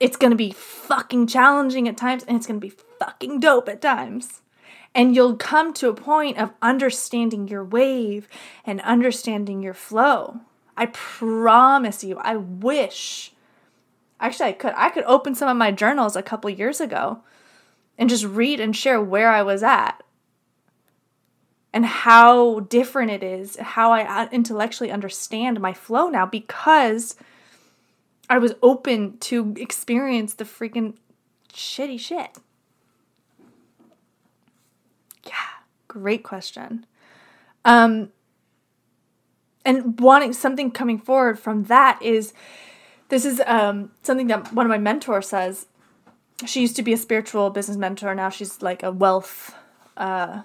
it's 0.00 0.16
going 0.16 0.30
to 0.30 0.36
be 0.36 0.50
fucking 0.50 1.26
challenging 1.26 1.88
at 1.88 1.96
times 1.96 2.24
and 2.24 2.36
it's 2.36 2.46
going 2.46 2.60
to 2.60 2.66
be 2.66 2.74
fucking 2.98 3.40
dope 3.40 3.68
at 3.68 3.80
times. 3.80 4.42
And 4.94 5.14
you'll 5.14 5.36
come 5.36 5.72
to 5.74 5.88
a 5.88 5.94
point 5.94 6.38
of 6.38 6.52
understanding 6.62 7.48
your 7.48 7.64
wave 7.64 8.28
and 8.64 8.80
understanding 8.82 9.62
your 9.62 9.74
flow. 9.74 10.40
I 10.76 10.86
promise 10.86 12.04
you, 12.04 12.18
I 12.18 12.36
wish. 12.36 13.32
Actually, 14.20 14.50
I 14.50 14.52
could. 14.52 14.72
I 14.76 14.90
could 14.90 15.04
open 15.04 15.34
some 15.34 15.48
of 15.48 15.56
my 15.56 15.72
journals 15.72 16.14
a 16.14 16.22
couple 16.22 16.48
years 16.50 16.80
ago 16.80 17.22
and 17.98 18.08
just 18.08 18.24
read 18.24 18.60
and 18.60 18.74
share 18.74 19.00
where 19.00 19.30
I 19.30 19.42
was 19.42 19.62
at 19.62 20.02
and 21.72 21.84
how 21.84 22.60
different 22.60 23.10
it 23.10 23.22
is, 23.22 23.56
how 23.56 23.90
I 23.90 24.04
uh, 24.04 24.28
intellectually 24.30 24.92
understand 24.92 25.60
my 25.60 25.72
flow 25.72 26.08
now 26.08 26.24
because 26.24 27.16
I 28.28 28.38
was 28.38 28.54
open 28.62 29.18
to 29.18 29.54
experience 29.58 30.34
the 30.34 30.44
freaking 30.44 30.94
shitty 31.52 32.00
shit. 32.00 32.38
Yeah, 35.26 35.34
great 35.88 36.22
question. 36.22 36.86
Um, 37.64 38.10
and 39.64 39.98
wanting 40.00 40.32
something 40.32 40.70
coming 40.70 40.98
forward 40.98 41.38
from 41.38 41.64
that 41.64 42.02
is 42.02 42.34
this 43.08 43.24
is 43.24 43.40
um, 43.46 43.90
something 44.02 44.26
that 44.28 44.52
one 44.52 44.66
of 44.66 44.70
my 44.70 44.78
mentors 44.78 45.28
says. 45.28 45.66
She 46.44 46.60
used 46.60 46.76
to 46.76 46.82
be 46.82 46.92
a 46.92 46.96
spiritual 46.96 47.50
business 47.50 47.76
mentor. 47.76 48.14
Now 48.14 48.28
she's 48.28 48.60
like 48.60 48.82
a 48.82 48.90
wealth 48.90 49.54
uh, 49.96 50.42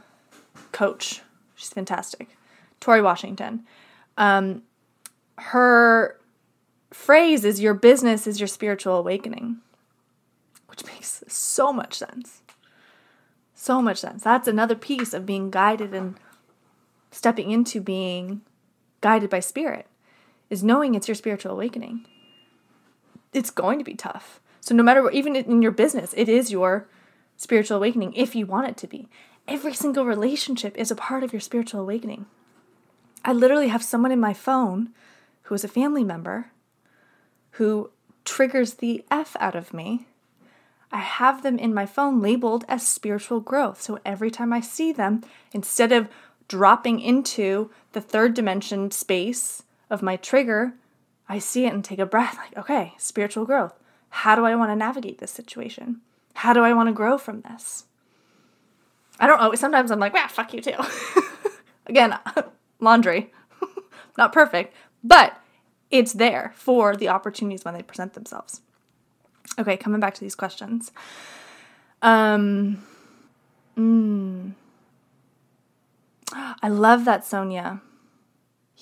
coach. 0.72 1.22
She's 1.56 1.70
fantastic. 1.70 2.38
Tori 2.80 3.02
washington. 3.02 3.66
Um, 4.18 4.62
her 5.38 6.19
phrase 6.92 7.46
is 7.46 7.60
your 7.60 7.74
business 7.74 8.28
is 8.28 8.40
your 8.40 8.48
spiritual 8.48 8.96
awakening 8.96 9.58
which 10.68 10.86
makes 10.86 11.24
so 11.28 11.72
much 11.72 11.94
sense 11.94 12.42
so 13.54 13.82
much 13.82 13.98
sense 13.98 14.24
that's 14.24 14.48
another 14.48 14.76
piece 14.76 15.14
of 15.14 15.26
being 15.26 15.50
guided 15.52 15.94
and 15.94 16.16
stepping 17.12 17.52
into 17.52 17.82
being 17.82 18.42
guided 19.02 19.30
by 19.30 19.40
spirit 19.40 19.86
is 20.50 20.64
knowing 20.64 20.96
it's 20.96 21.08
your 21.08 21.16
spiritual 21.16 21.52
awakening. 21.52 22.06
It's 23.34 23.52
going 23.52 23.78
to 23.78 23.86
be 23.86 23.96
tough. 23.96 24.42
So 24.60 24.76
no 24.76 24.84
matter 24.84 25.04
what, 25.04 25.14
even 25.14 25.36
in 25.36 25.62
your 25.62 25.72
business, 25.72 26.14
it 26.18 26.28
is 26.28 26.52
your 26.52 26.88
spiritual 27.38 27.78
awakening 27.78 28.14
if 28.14 28.36
you 28.36 28.46
want 28.46 28.68
it 28.68 28.78
to 28.78 28.88
be. 28.88 29.08
Every 29.48 29.74
single 29.74 30.06
relationship 30.06 30.78
is 30.78 30.92
a 30.92 30.96
part 30.96 31.24
of 31.24 31.34
your 31.34 31.40
spiritual 31.40 31.82
awakening. 31.82 32.26
I 33.24 33.34
literally 33.34 33.68
have 33.70 33.84
someone 33.84 34.12
in 34.12 34.20
my 34.20 34.34
phone 34.34 34.90
who 35.44 35.56
is 35.56 35.64
a 35.64 35.70
family 35.70 36.04
member 36.04 36.52
who 37.60 37.90
triggers 38.24 38.76
the 38.76 39.04
F 39.12 39.36
out 39.38 39.54
of 39.54 39.74
me. 39.74 40.08
I 40.94 41.00
have 41.00 41.44
them 41.44 41.60
in 41.60 41.74
my 41.74 41.86
phone 41.86 42.22
labeled 42.22 42.64
as 42.70 42.88
spiritual 42.88 43.42
growth. 43.42 43.82
So 43.82 44.00
every 44.06 44.32
time 44.32 44.54
I 44.54 44.62
see 44.62 44.94
them, 44.94 45.24
instead 45.52 45.92
of 45.92 46.08
dropping 46.48 47.02
into 47.02 47.70
the 47.92 48.00
third 48.00 48.34
dimension 48.34 48.92
space 48.92 49.64
of 49.90 50.02
my 50.02 50.16
trigger, 50.16 50.74
I 51.28 51.40
see 51.40 51.66
it 51.66 51.74
and 51.74 51.84
take 51.84 52.00
a 52.00 52.06
breath 52.06 52.38
like, 52.38 52.58
okay, 52.58 52.94
spiritual 52.98 53.44
growth. 53.44 53.74
How 54.10 54.36
do 54.36 54.46
I 54.46 54.56
want 54.56 54.72
to 54.72 54.76
navigate 54.78 55.18
this 55.18 55.32
situation? 55.32 56.00
How 56.36 56.54
do 56.54 56.62
I 56.62 56.72
want 56.72 56.88
to 56.88 56.94
grow 56.94 57.18
from 57.18 57.42
this? 57.42 57.84
I 59.20 59.28
don't 59.28 59.42
know. 59.42 59.54
Sometimes 59.56 59.92
I'm 59.92 60.00
like, 60.00 60.14
ah, 60.16 60.30
fuck 60.32 60.54
you 60.54 60.62
too. 60.62 60.80
Again, 61.88 62.18
laundry. 62.80 63.34
Not 64.18 64.32
perfect, 64.32 64.74
but 65.04 65.39
it's 65.92 66.14
there 66.14 66.54
for 66.56 66.96
the 66.96 67.10
opportunities 67.10 67.66
when 67.66 67.74
they 67.74 67.82
present 67.82 68.14
themselves. 68.14 68.62
Okay, 69.58 69.78
coming 69.78 70.00
back 70.00 70.14
to 70.16 70.22
these 70.22 70.36
questions. 70.36 70.92
Um, 72.02 72.84
mm, 73.78 74.54
I 76.34 76.68
love 76.68 77.06
that, 77.06 77.26
Sonia. 77.26 77.82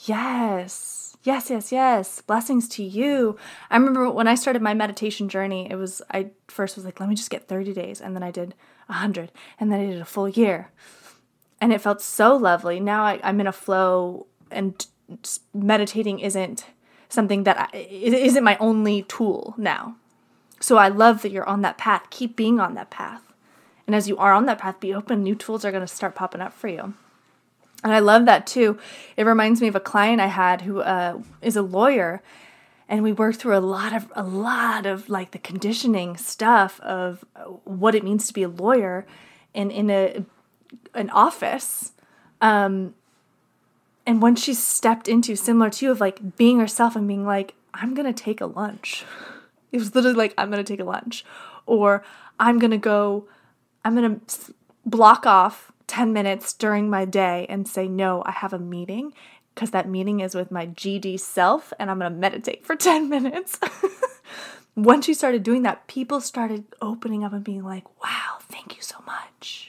Yes. 0.06 1.18
Yes, 1.24 1.50
yes, 1.50 1.72
yes. 1.72 2.22
Blessings 2.22 2.70
to 2.70 2.84
you. 2.84 3.38
I 3.70 3.78
remember 3.78 4.10
when 4.10 4.28
I 4.28 4.36
started 4.36 4.62
my 4.62 4.74
meditation 4.74 5.28
journey, 5.28 5.68
it 5.70 5.76
was, 5.76 6.02
I 6.12 6.32
first 6.48 6.76
was 6.76 6.86
like, 6.86 7.00
let 7.00 7.10
me 7.10 7.16
just 7.16 7.30
get 7.30 7.48
30 7.48 7.74
days. 7.74 8.00
And 8.00 8.16
then 8.16 8.24
I 8.24 8.32
did 8.32 8.54
100. 8.86 9.32
And 9.60 9.72
then 9.72 9.80
I 9.80 9.86
did 9.88 10.02
a 10.02 10.06
full 10.06 10.30
year. 10.30 10.72
And 11.60 11.74
it 11.74 11.82
felt 11.82 12.02
so 12.02 12.36
lovely. 12.36 12.80
Now 12.80 13.04
I, 13.04 13.20
I'm 13.24 13.42
in 13.42 13.48
a 13.48 13.52
flow, 13.52 14.28
and 14.52 14.86
meditating 15.54 16.20
isn't 16.20 16.66
something 17.10 17.44
that 17.44 17.70
I, 17.74 17.78
isn't 17.78 18.44
my 18.44 18.58
only 18.60 19.04
tool 19.04 19.54
now. 19.58 19.96
So 20.60 20.78
I 20.78 20.88
love 20.88 21.22
that 21.22 21.32
you're 21.32 21.48
on 21.48 21.62
that 21.62 21.78
path. 21.78 22.10
Keep 22.10 22.36
being 22.36 22.60
on 22.60 22.74
that 22.76 22.90
path. 22.90 23.22
And 23.86 23.96
as 23.96 24.10
you 24.10 24.18
are 24.18 24.34
on 24.34 24.46
that 24.48 24.60
path, 24.60 24.80
be 24.80 24.94
open. 24.94 25.24
New 25.24 25.36
tools 25.36 25.64
are 25.64 25.72
going 25.72 25.86
to 25.86 25.88
start 25.88 26.16
popping 26.16 26.42
up 26.42 26.54
for 26.54 26.68
you. 26.68 26.94
And 27.84 27.94
I 27.94 28.00
love 28.00 28.26
that 28.26 28.48
too. 28.48 28.78
It 29.16 29.26
reminds 29.26 29.62
me 29.62 29.68
of 29.68 29.76
a 29.76 29.80
client 29.80 30.20
I 30.20 30.28
had 30.28 30.62
who 30.64 30.82
uh, 30.82 31.22
is 31.42 31.56
a 31.56 31.62
lawyer, 31.62 32.22
and 32.90 33.04
we 33.04 33.14
worked 33.14 33.40
through 33.40 33.56
a 33.56 33.60
lot 33.60 33.94
of 33.94 34.12
a 34.16 34.24
lot 34.24 34.86
of 34.86 35.10
like 35.10 35.32
the 35.32 35.38
conditioning 35.38 36.18
stuff 36.18 36.80
of 36.82 37.24
what 37.66 37.94
it 37.94 38.04
means 38.04 38.28
to 38.28 38.34
be 38.34 38.44
a 38.44 38.50
lawyer, 38.50 39.06
and 39.54 39.72
in 39.72 39.90
a 39.90 40.26
an 40.94 41.10
office. 41.12 41.94
Um, 42.42 42.96
and 44.08 44.22
when 44.22 44.38
she 44.38 44.54
stepped 44.54 45.10
into 45.10 45.36
similar 45.36 45.70
to 45.70 45.86
you 45.86 45.92
of 45.92 46.00
like 46.00 46.38
being 46.38 46.60
herself 46.60 46.96
and 46.96 47.08
being 47.08 47.26
like, 47.26 47.54
I'm 47.74 47.94
gonna 47.94 48.14
take 48.14 48.42
a 48.42 48.48
lunch. 48.48 49.06
It 49.70 49.80
was 49.80 49.94
literally 49.94 50.16
like, 50.16 50.34
I'm 50.38 50.50
gonna 50.50 50.64
take 50.64 50.80
a 50.80 50.86
lunch, 50.86 51.26
or 51.66 52.02
I'm 52.40 52.58
gonna 52.58 52.78
go, 52.78 53.28
I'm 53.84 53.96
gonna 53.96 54.22
block 54.86 55.26
off 55.26 55.74
10 55.88 56.14
minutes 56.14 56.54
during 56.54 56.90
my 56.90 57.04
day 57.04 57.46
and 57.50 57.68
say, 57.68 57.90
No, 57.90 58.24
I 58.26 58.32
have 58.32 58.54
a 58.54 58.60
meeting 58.60 59.14
because 59.54 59.72
that 59.72 59.90
meeting 59.90 60.22
is 60.22 60.36
with 60.36 60.52
my 60.52 60.68
GD 60.68 61.20
self 61.20 61.74
and 61.80 61.92
I'm 61.92 62.00
to 62.00 62.10
meditate 62.10 62.66
for 62.66 62.76
10 62.90 63.10
minutes. 63.10 63.60
Once 64.76 65.10
you 65.10 65.14
started 65.14 65.44
doing 65.44 65.64
that, 65.64 65.88
people 65.88 66.22
started 66.22 66.64
opening 66.82 67.26
up 67.26 67.34
and 67.34 67.44
being 67.44 67.64
like, 67.64 67.84
Wow, 68.02 68.38
thank 68.48 68.78
you 68.78 68.82
so 68.82 68.96
much. 69.06 69.67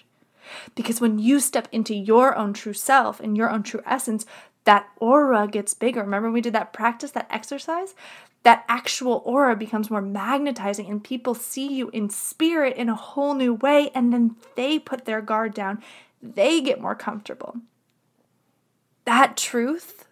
Because 0.75 1.01
when 1.01 1.19
you 1.19 1.41
step 1.41 1.69
into 1.73 1.95
your 1.95 2.37
own 2.37 2.53
true 2.53 2.73
self 2.73 3.21
and 3.21 3.37
your 3.37 3.51
own 3.51 3.63
true 3.63 3.83
essence, 3.87 4.27
that 4.65 4.89
aura 4.99 5.49
gets 5.49 5.75
bigger. 5.75 6.03
Remember, 6.03 6.31
we 6.31 6.41
did 6.41 6.53
that 6.53 6.73
practice, 6.73 7.11
that 7.13 7.29
exercise? 7.31 7.95
that 8.45 8.65
actual 8.69 9.21
aura 9.27 9.57
becomes 9.57 9.91
more 9.91 10.01
magnetizing 10.01 10.87
and 10.89 11.03
people 11.03 11.35
see 11.35 11.67
you 11.67 11.91
in 11.91 12.09
spirit 12.09 12.77
in 12.77 12.89
a 12.89 12.95
whole 12.95 13.35
new 13.35 13.53
way 13.53 13.91
and 13.97 14.13
then 14.13 14.37
they 14.55 14.79
put 14.79 15.05
their 15.05 15.21
guard 15.21 15.53
down 15.53 15.83
they 16.23 16.61
get 16.61 16.81
more 16.81 16.95
comfortable. 16.95 17.57
That 19.05 19.37
truth, 19.37 20.07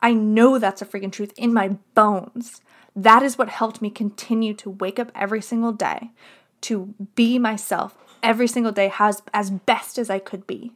I 0.00 0.12
know 0.14 0.58
that's 0.58 0.82
a 0.82 0.86
freaking 0.86 1.12
truth 1.12 1.32
in 1.36 1.52
my 1.52 1.76
bones. 1.94 2.60
That 2.94 3.22
is 3.22 3.38
what 3.38 3.48
helped 3.48 3.82
me 3.82 3.90
continue 3.90 4.54
to 4.54 4.70
wake 4.70 4.98
up 4.98 5.10
every 5.14 5.42
single 5.42 5.72
day, 5.72 6.10
to 6.62 6.94
be 7.14 7.38
myself 7.38 7.96
every 8.22 8.46
single 8.46 8.72
day 8.72 8.88
has 8.88 9.22
as 9.32 9.50
best 9.50 9.98
as 9.98 10.10
I 10.10 10.18
could 10.18 10.46
be. 10.46 10.72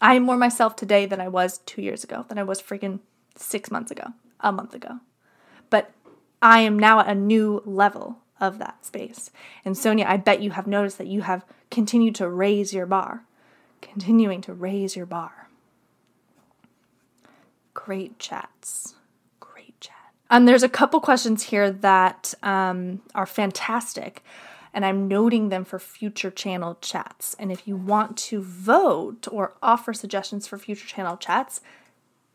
I 0.00 0.14
am 0.14 0.24
more 0.24 0.36
myself 0.36 0.76
today 0.76 1.06
than 1.06 1.20
I 1.20 1.28
was 1.28 1.58
two 1.58 1.82
years 1.82 2.04
ago, 2.04 2.24
than 2.28 2.38
I 2.38 2.42
was 2.42 2.60
freaking 2.60 3.00
six 3.36 3.70
months 3.70 3.90
ago, 3.90 4.08
a 4.40 4.52
month 4.52 4.74
ago. 4.74 5.00
But 5.70 5.92
I 6.42 6.60
am 6.60 6.78
now 6.78 7.00
at 7.00 7.08
a 7.08 7.14
new 7.14 7.62
level 7.64 8.18
of 8.40 8.58
that 8.58 8.84
space. 8.84 9.30
And 9.64 9.78
Sonia, 9.78 10.06
I 10.08 10.16
bet 10.16 10.42
you 10.42 10.50
have 10.50 10.66
noticed 10.66 10.98
that 10.98 11.06
you 11.06 11.22
have 11.22 11.44
continued 11.70 12.14
to 12.16 12.28
raise 12.28 12.74
your 12.74 12.86
bar 12.86 13.24
continuing 13.84 14.40
to 14.40 14.52
raise 14.52 14.96
your 14.96 15.06
bar. 15.06 15.48
Great 17.74 18.18
chats. 18.18 18.94
Great 19.40 19.78
chat. 19.80 19.94
And 20.30 20.48
there's 20.48 20.62
a 20.62 20.68
couple 20.68 21.00
questions 21.00 21.44
here 21.44 21.70
that 21.70 22.34
um, 22.42 23.02
are 23.14 23.26
fantastic, 23.26 24.24
and 24.74 24.84
I'm 24.84 25.08
noting 25.08 25.48
them 25.48 25.64
for 25.64 25.78
future 25.78 26.32
channel 26.32 26.76
chats. 26.80 27.34
And 27.38 27.52
if 27.52 27.66
you 27.66 27.76
want 27.76 28.18
to 28.18 28.42
vote 28.42 29.28
or 29.30 29.54
offer 29.62 29.94
suggestions 29.94 30.48
for 30.48 30.58
future 30.58 30.86
channel 30.86 31.16
chats, 31.16 31.60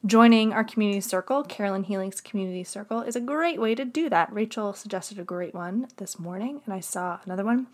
joining 0.05 0.53
our 0.53 0.63
community 0.63 1.01
circle, 1.01 1.43
Carolyn 1.43 1.83
Healing's 1.83 2.21
community 2.21 2.63
circle, 2.63 3.01
is 3.01 3.17
a 3.17 3.21
great 3.21 3.59
way 3.59 3.75
to 3.75 3.83
do 3.83 4.09
that. 4.09 4.31
Rachel 4.31 4.73
suggested 4.73 5.19
a 5.19 5.23
great 5.23 5.53
one 5.53 5.89
this 5.97 6.17
morning, 6.17 6.61
and 6.65 6.73
I 6.73 6.79
saw 6.79 7.19
another 7.25 7.43
one. 7.43 7.67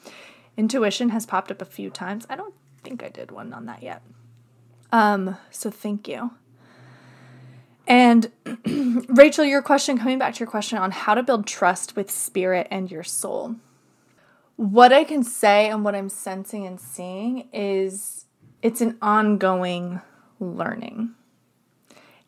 Intuition 0.57 1.09
has 1.09 1.27
popped 1.27 1.51
up 1.51 1.61
a 1.61 1.65
few 1.65 1.91
times. 1.91 2.25
I 2.27 2.35
don't 2.35 2.55
think 2.83 3.03
I 3.03 3.09
did 3.09 3.31
one 3.31 3.53
on 3.53 3.67
that 3.67 3.83
yet. 3.83 4.01
Um, 4.91 5.37
so 5.51 5.69
thank 5.69 6.07
you. 6.07 6.31
And 7.87 8.31
Rachel, 9.09 9.45
your 9.45 9.61
question, 9.61 9.99
coming 9.99 10.17
back 10.17 10.33
to 10.35 10.39
your 10.39 10.49
question 10.49 10.79
on 10.79 10.89
how 10.89 11.13
to 11.13 11.21
build 11.21 11.45
trust 11.45 11.95
with 11.95 12.09
spirit 12.09 12.67
and 12.71 12.89
your 12.89 13.03
soul. 13.03 13.57
What 14.55 14.93
I 14.93 15.03
can 15.03 15.23
say 15.23 15.69
and 15.69 15.83
what 15.83 15.95
I'm 15.95 16.09
sensing 16.09 16.65
and 16.65 16.79
seeing 16.79 17.49
is 17.51 18.25
it's 18.61 18.81
an 18.81 18.97
ongoing 19.01 20.01
learning. 20.39 21.13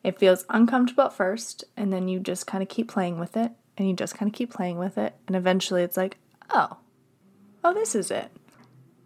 It 0.04 0.18
feels 0.18 0.44
uncomfortable 0.48 1.04
at 1.04 1.12
first, 1.12 1.64
and 1.76 1.92
then 1.92 2.08
you 2.08 2.20
just 2.20 2.46
kind 2.46 2.62
of 2.62 2.68
keep 2.68 2.88
playing 2.88 3.18
with 3.18 3.36
it, 3.36 3.52
and 3.76 3.88
you 3.88 3.94
just 3.94 4.16
kind 4.16 4.30
of 4.30 4.34
keep 4.34 4.52
playing 4.52 4.78
with 4.78 4.96
it, 4.98 5.14
and 5.26 5.34
eventually 5.34 5.82
it's 5.82 5.96
like, 5.96 6.18
oh, 6.50 6.76
oh, 7.64 7.74
this 7.74 7.94
is 7.94 8.10
it 8.10 8.30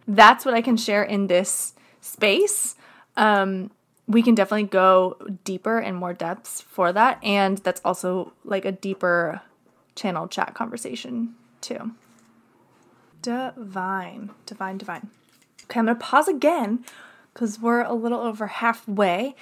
that's 0.07 0.45
what 0.45 0.53
I 0.53 0.61
can 0.61 0.77
share 0.77 1.03
in 1.03 1.27
this 1.27 1.73
space. 2.01 2.75
Um, 3.15 3.71
we 4.07 4.21
can 4.21 4.35
definitely 4.35 4.67
go 4.67 5.17
deeper 5.43 5.79
and 5.79 5.95
more 5.95 6.13
depths 6.13 6.61
for 6.61 6.91
that. 6.91 7.23
And 7.23 7.59
that's 7.59 7.81
also 7.85 8.33
like 8.43 8.65
a 8.65 8.71
deeper 8.71 9.41
channel 9.95 10.27
chat 10.27 10.53
conversation, 10.53 11.35
too. 11.61 11.91
Divine, 13.23 14.31
divine, 14.45 14.77
divine. 14.77 15.09
Okay, 15.63 15.79
I'm 15.79 15.85
going 15.85 15.97
to 15.97 16.03
pause 16.03 16.27
again 16.27 16.83
because 17.33 17.57
we're 17.57 17.81
a 17.81 17.93
little 17.93 18.19
over 18.19 18.47
halfway 18.47 19.33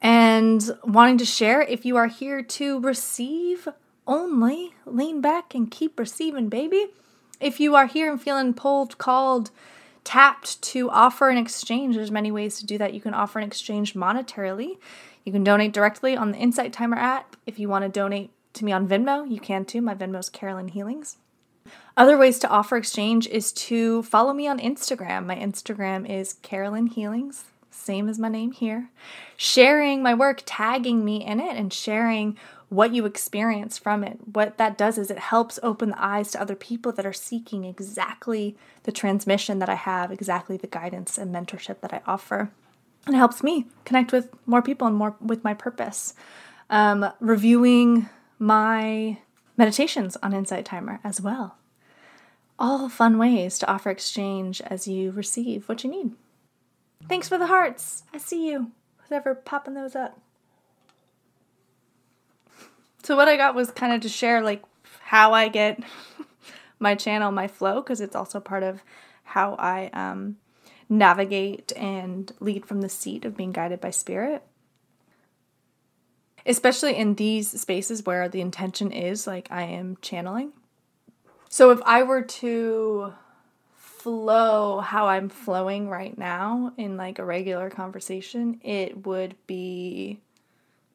and 0.00 0.70
wanting 0.82 1.18
to 1.18 1.26
share 1.26 1.60
if 1.60 1.84
you 1.84 1.98
are 1.98 2.06
here 2.06 2.42
to 2.42 2.80
receive 2.80 3.68
only, 4.06 4.72
lean 4.86 5.20
back 5.20 5.54
and 5.54 5.70
keep 5.70 5.98
receiving, 5.98 6.48
baby. 6.48 6.86
If 7.38 7.60
you 7.60 7.74
are 7.74 7.86
here 7.86 8.10
and 8.10 8.20
feeling 8.20 8.54
pulled, 8.54 8.96
called, 8.96 9.50
tapped 10.02 10.62
to 10.62 10.88
offer 10.88 11.28
an 11.28 11.36
exchange. 11.36 11.94
There's 11.94 12.10
many 12.10 12.32
ways 12.32 12.58
to 12.60 12.66
do 12.66 12.78
that. 12.78 12.94
You 12.94 13.02
can 13.02 13.12
offer 13.12 13.38
an 13.38 13.46
exchange 13.46 13.92
monetarily. 13.92 14.78
You 15.24 15.32
can 15.32 15.44
donate 15.44 15.74
directly 15.74 16.16
on 16.16 16.30
the 16.30 16.38
Insight 16.38 16.72
Timer 16.72 16.96
app. 16.96 17.36
If 17.44 17.58
you 17.58 17.68
want 17.68 17.84
to 17.84 17.90
donate 17.90 18.30
to 18.54 18.64
me 18.64 18.72
on 18.72 18.88
Venmo, 18.88 19.30
you 19.30 19.40
can 19.40 19.66
too. 19.66 19.82
My 19.82 19.94
Venmo 19.94 20.20
is 20.20 20.30
Carolyn 20.30 20.68
Healings. 20.68 21.18
Other 21.96 22.18
ways 22.18 22.38
to 22.40 22.48
offer 22.48 22.76
exchange 22.76 23.26
is 23.26 23.52
to 23.52 24.02
follow 24.02 24.34
me 24.34 24.46
on 24.46 24.58
Instagram. 24.58 25.24
My 25.24 25.36
Instagram 25.36 26.06
is 26.08 26.34
Carolyn 26.42 26.88
Healings, 26.88 27.44
same 27.70 28.10
as 28.10 28.18
my 28.18 28.28
name 28.28 28.52
here. 28.52 28.90
Sharing 29.38 30.02
my 30.02 30.12
work, 30.12 30.42
tagging 30.44 31.06
me 31.06 31.24
in 31.24 31.40
it, 31.40 31.56
and 31.56 31.72
sharing 31.72 32.36
what 32.68 32.92
you 32.92 33.06
experience 33.06 33.78
from 33.78 34.04
it. 34.04 34.18
What 34.30 34.58
that 34.58 34.76
does 34.76 34.98
is 34.98 35.10
it 35.10 35.18
helps 35.18 35.58
open 35.62 35.90
the 35.90 36.04
eyes 36.04 36.32
to 36.32 36.40
other 36.40 36.54
people 36.54 36.92
that 36.92 37.06
are 37.06 37.14
seeking 37.14 37.64
exactly 37.64 38.58
the 38.82 38.92
transmission 38.92 39.58
that 39.60 39.70
I 39.70 39.76
have, 39.76 40.12
exactly 40.12 40.58
the 40.58 40.66
guidance 40.66 41.16
and 41.16 41.34
mentorship 41.34 41.80
that 41.80 41.94
I 41.94 42.02
offer. 42.06 42.50
And 43.06 43.14
it 43.14 43.18
helps 43.18 43.42
me 43.42 43.68
connect 43.86 44.12
with 44.12 44.28
more 44.44 44.60
people 44.60 44.86
and 44.86 44.96
more 44.96 45.16
with 45.18 45.44
my 45.44 45.54
purpose. 45.54 46.12
Um, 46.68 47.10
reviewing 47.20 48.10
my 48.38 49.18
meditations 49.56 50.18
on 50.22 50.34
Insight 50.34 50.66
Timer 50.66 51.00
as 51.02 51.22
well. 51.22 51.56
All 52.58 52.88
fun 52.88 53.18
ways 53.18 53.58
to 53.58 53.70
offer 53.70 53.90
exchange 53.90 54.60
as 54.62 54.88
you 54.88 55.10
receive 55.10 55.68
what 55.68 55.84
you 55.84 55.90
need. 55.90 56.12
Thanks 57.08 57.28
for 57.28 57.38
the 57.38 57.46
hearts. 57.46 58.04
I 58.14 58.18
see 58.18 58.48
you. 58.48 58.72
Whoever 59.08 59.34
popping 59.34 59.74
those 59.74 59.94
up. 59.94 60.18
So 63.02 63.14
what 63.14 63.28
I 63.28 63.36
got 63.36 63.54
was 63.54 63.70
kind 63.70 63.92
of 63.92 64.00
to 64.00 64.08
share 64.08 64.42
like 64.42 64.64
how 65.00 65.32
I 65.32 65.48
get 65.48 65.80
my 66.80 66.94
channel, 66.94 67.30
my 67.30 67.46
flow, 67.46 67.80
because 67.80 68.00
it's 68.00 68.16
also 68.16 68.40
part 68.40 68.62
of 68.62 68.82
how 69.22 69.54
I 69.58 69.90
um, 69.92 70.38
navigate 70.88 71.72
and 71.76 72.32
lead 72.40 72.66
from 72.66 72.80
the 72.80 72.88
seat 72.88 73.24
of 73.24 73.36
being 73.36 73.52
guided 73.52 73.80
by 73.80 73.90
spirit. 73.90 74.42
Especially 76.44 76.96
in 76.96 77.14
these 77.14 77.60
spaces 77.60 78.04
where 78.04 78.28
the 78.28 78.40
intention 78.40 78.92
is 78.92 79.26
like 79.26 79.48
I 79.50 79.62
am 79.62 79.98
channeling. 80.00 80.52
So 81.56 81.70
if 81.70 81.80
I 81.86 82.02
were 82.02 82.20
to 82.20 83.14
flow 83.76 84.80
how 84.80 85.06
I'm 85.06 85.30
flowing 85.30 85.88
right 85.88 86.16
now 86.18 86.74
in 86.76 86.98
like 86.98 87.18
a 87.18 87.24
regular 87.24 87.70
conversation, 87.70 88.60
it 88.62 89.06
would 89.06 89.36
be 89.46 90.20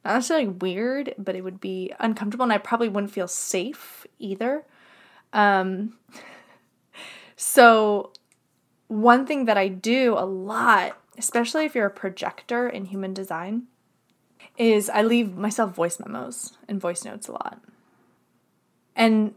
not 0.06 0.14
necessarily 0.14 0.50
weird, 0.50 1.16
but 1.18 1.36
it 1.36 1.44
would 1.44 1.60
be 1.60 1.92
uncomfortable 2.00 2.44
and 2.44 2.54
I 2.54 2.60
probably 2.60 2.90
wouldn't 2.90 3.12
feel 3.12 3.28
safe 3.28 4.06
either. 4.20 4.64
Um, 5.34 5.98
so, 7.36 8.14
one 8.88 9.26
thing 9.26 9.46
that 9.46 9.58
I 9.58 9.68
do 9.68 10.14
a 10.16 10.28
lot, 10.28 10.96
especially 11.18 11.66
if 11.66 11.74
you're 11.74 11.88
a 11.88 11.90
projector 11.90 12.70
in 12.70 12.86
human 12.86 13.16
design, 13.16 13.64
is 14.60 14.92
I 14.92 15.02
leave 15.02 15.36
myself 15.36 15.74
voice 15.74 16.00
memos 16.00 16.56
and 16.68 16.80
voice 16.80 17.04
notes 17.04 17.28
a 17.28 17.32
lot. 17.32 17.64
And 18.96 19.34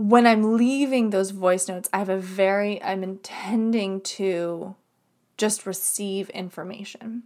when 0.00 0.26
I'm 0.26 0.56
leaving 0.56 1.10
those 1.10 1.30
voice 1.30 1.68
notes, 1.68 1.90
I 1.92 1.98
have 1.98 2.08
a 2.08 2.16
very, 2.16 2.82
I'm 2.82 3.02
intending 3.02 4.00
to 4.02 4.74
just 5.36 5.66
receive 5.66 6.30
information. 6.30 7.24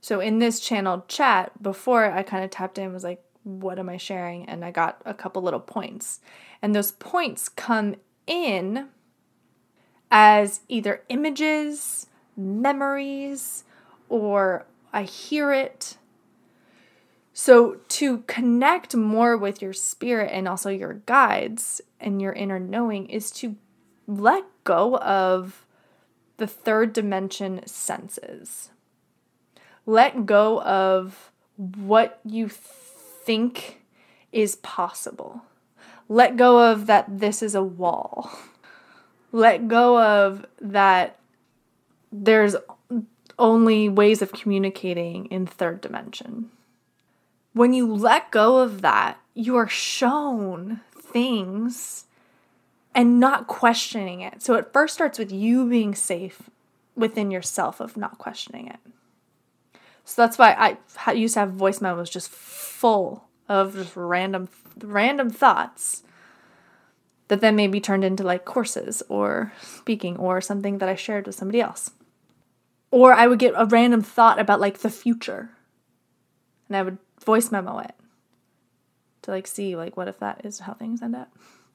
So 0.00 0.20
in 0.20 0.38
this 0.38 0.60
channel 0.60 1.04
chat, 1.08 1.60
before 1.60 2.04
I 2.04 2.22
kind 2.22 2.44
of 2.44 2.50
tapped 2.50 2.78
in, 2.78 2.92
was 2.92 3.02
like, 3.02 3.20
what 3.42 3.80
am 3.80 3.88
I 3.88 3.96
sharing? 3.96 4.44
And 4.44 4.64
I 4.64 4.70
got 4.70 5.02
a 5.04 5.12
couple 5.12 5.42
little 5.42 5.58
points. 5.58 6.20
And 6.62 6.72
those 6.72 6.92
points 6.92 7.48
come 7.48 7.96
in 8.28 8.90
as 10.08 10.60
either 10.68 11.02
images, 11.08 12.06
memories, 12.36 13.64
or 14.08 14.66
I 14.92 15.02
hear 15.02 15.52
it. 15.52 15.96
So, 17.36 17.78
to 17.88 18.18
connect 18.28 18.94
more 18.94 19.36
with 19.36 19.60
your 19.60 19.72
spirit 19.72 20.30
and 20.32 20.46
also 20.46 20.70
your 20.70 20.94
guides 21.04 21.80
and 21.98 22.22
your 22.22 22.32
inner 22.32 22.60
knowing 22.60 23.08
is 23.08 23.32
to 23.32 23.56
let 24.06 24.44
go 24.62 24.96
of 24.98 25.66
the 26.36 26.46
third 26.46 26.92
dimension 26.92 27.66
senses. 27.66 28.70
Let 29.84 30.26
go 30.26 30.62
of 30.62 31.32
what 31.56 32.20
you 32.24 32.48
think 32.48 33.82
is 34.30 34.54
possible. 34.56 35.42
Let 36.08 36.36
go 36.36 36.70
of 36.70 36.86
that 36.86 37.18
this 37.18 37.42
is 37.42 37.56
a 37.56 37.64
wall. 37.64 38.30
Let 39.32 39.66
go 39.66 40.00
of 40.00 40.46
that 40.60 41.18
there's 42.12 42.54
only 43.40 43.88
ways 43.88 44.22
of 44.22 44.32
communicating 44.32 45.26
in 45.26 45.46
third 45.46 45.80
dimension. 45.80 46.50
When 47.54 47.72
you 47.72 47.92
let 47.92 48.30
go 48.30 48.58
of 48.58 48.82
that, 48.82 49.18
you 49.32 49.56
are 49.56 49.68
shown 49.68 50.80
things 50.92 52.04
and 52.94 53.18
not 53.18 53.46
questioning 53.46 54.20
it. 54.20 54.42
So 54.42 54.54
it 54.54 54.72
first 54.72 54.94
starts 54.94 55.18
with 55.18 55.32
you 55.32 55.68
being 55.68 55.94
safe 55.94 56.50
within 56.96 57.30
yourself 57.30 57.80
of 57.80 57.96
not 57.96 58.18
questioning 58.18 58.68
it. 58.68 58.78
So 60.04 60.20
that's 60.20 60.36
why 60.36 60.76
I 61.06 61.12
used 61.12 61.34
to 61.34 61.40
have 61.40 61.52
voice 61.52 61.80
memos 61.80 62.10
just 62.10 62.28
full 62.28 63.24
of 63.48 63.74
just 63.74 63.96
random 63.96 64.48
random 64.82 65.30
thoughts 65.30 66.02
that 67.28 67.40
then 67.40 67.56
maybe 67.56 67.80
turned 67.80 68.04
into 68.04 68.22
like 68.22 68.44
courses 68.44 69.02
or 69.08 69.52
speaking 69.62 70.16
or 70.16 70.40
something 70.40 70.78
that 70.78 70.88
I 70.88 70.94
shared 70.94 71.26
with 71.26 71.36
somebody 71.36 71.60
else. 71.60 71.92
Or 72.90 73.12
I 73.12 73.26
would 73.26 73.38
get 73.38 73.54
a 73.56 73.64
random 73.64 74.02
thought 74.02 74.38
about 74.38 74.60
like 74.60 74.78
the 74.78 74.90
future 74.90 75.50
and 76.68 76.76
I 76.76 76.82
would 76.82 76.98
voice 77.24 77.50
memo 77.50 77.78
it 77.78 77.94
to 79.22 79.30
like 79.30 79.46
see 79.46 79.76
like 79.76 79.96
what 79.96 80.08
if 80.08 80.18
that 80.20 80.44
is 80.44 80.60
how 80.60 80.74
things 80.74 81.02
end 81.02 81.16
up. 81.16 81.32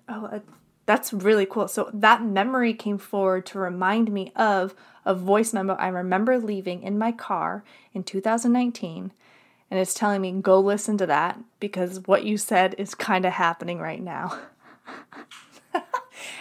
Oh, 0.07 0.25
uh, 0.25 0.39
that's 0.85 1.13
really 1.13 1.45
cool. 1.45 1.67
So 1.67 1.89
that 1.93 2.23
memory 2.23 2.73
came 2.73 2.97
forward 2.97 3.45
to 3.47 3.59
remind 3.59 4.11
me 4.11 4.31
of 4.35 4.73
a 5.05 5.13
voice 5.13 5.53
memo 5.53 5.75
I 5.75 5.87
remember 5.87 6.37
leaving 6.37 6.83
in 6.83 6.97
my 6.97 7.11
car 7.11 7.63
in 7.93 8.03
2019 8.03 9.11
and 9.71 9.79
it's 9.79 9.93
telling 9.93 10.21
me 10.21 10.31
go 10.31 10.59
listen 10.59 10.97
to 10.97 11.05
that 11.05 11.39
because 11.59 12.07
what 12.07 12.23
you 12.23 12.37
said 12.37 12.75
is 12.77 12.95
kind 12.95 13.25
of 13.25 13.33
happening 13.33 13.79
right 13.79 14.01
now. 14.01 14.39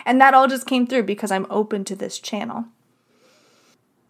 and 0.07 0.21
that 0.21 0.35
all 0.35 0.49
just 0.49 0.66
came 0.66 0.87
through 0.87 1.03
because 1.03 1.31
I'm 1.31 1.47
open 1.51 1.85
to 1.85 1.97
this 1.97 2.18
channel. 2.18 2.66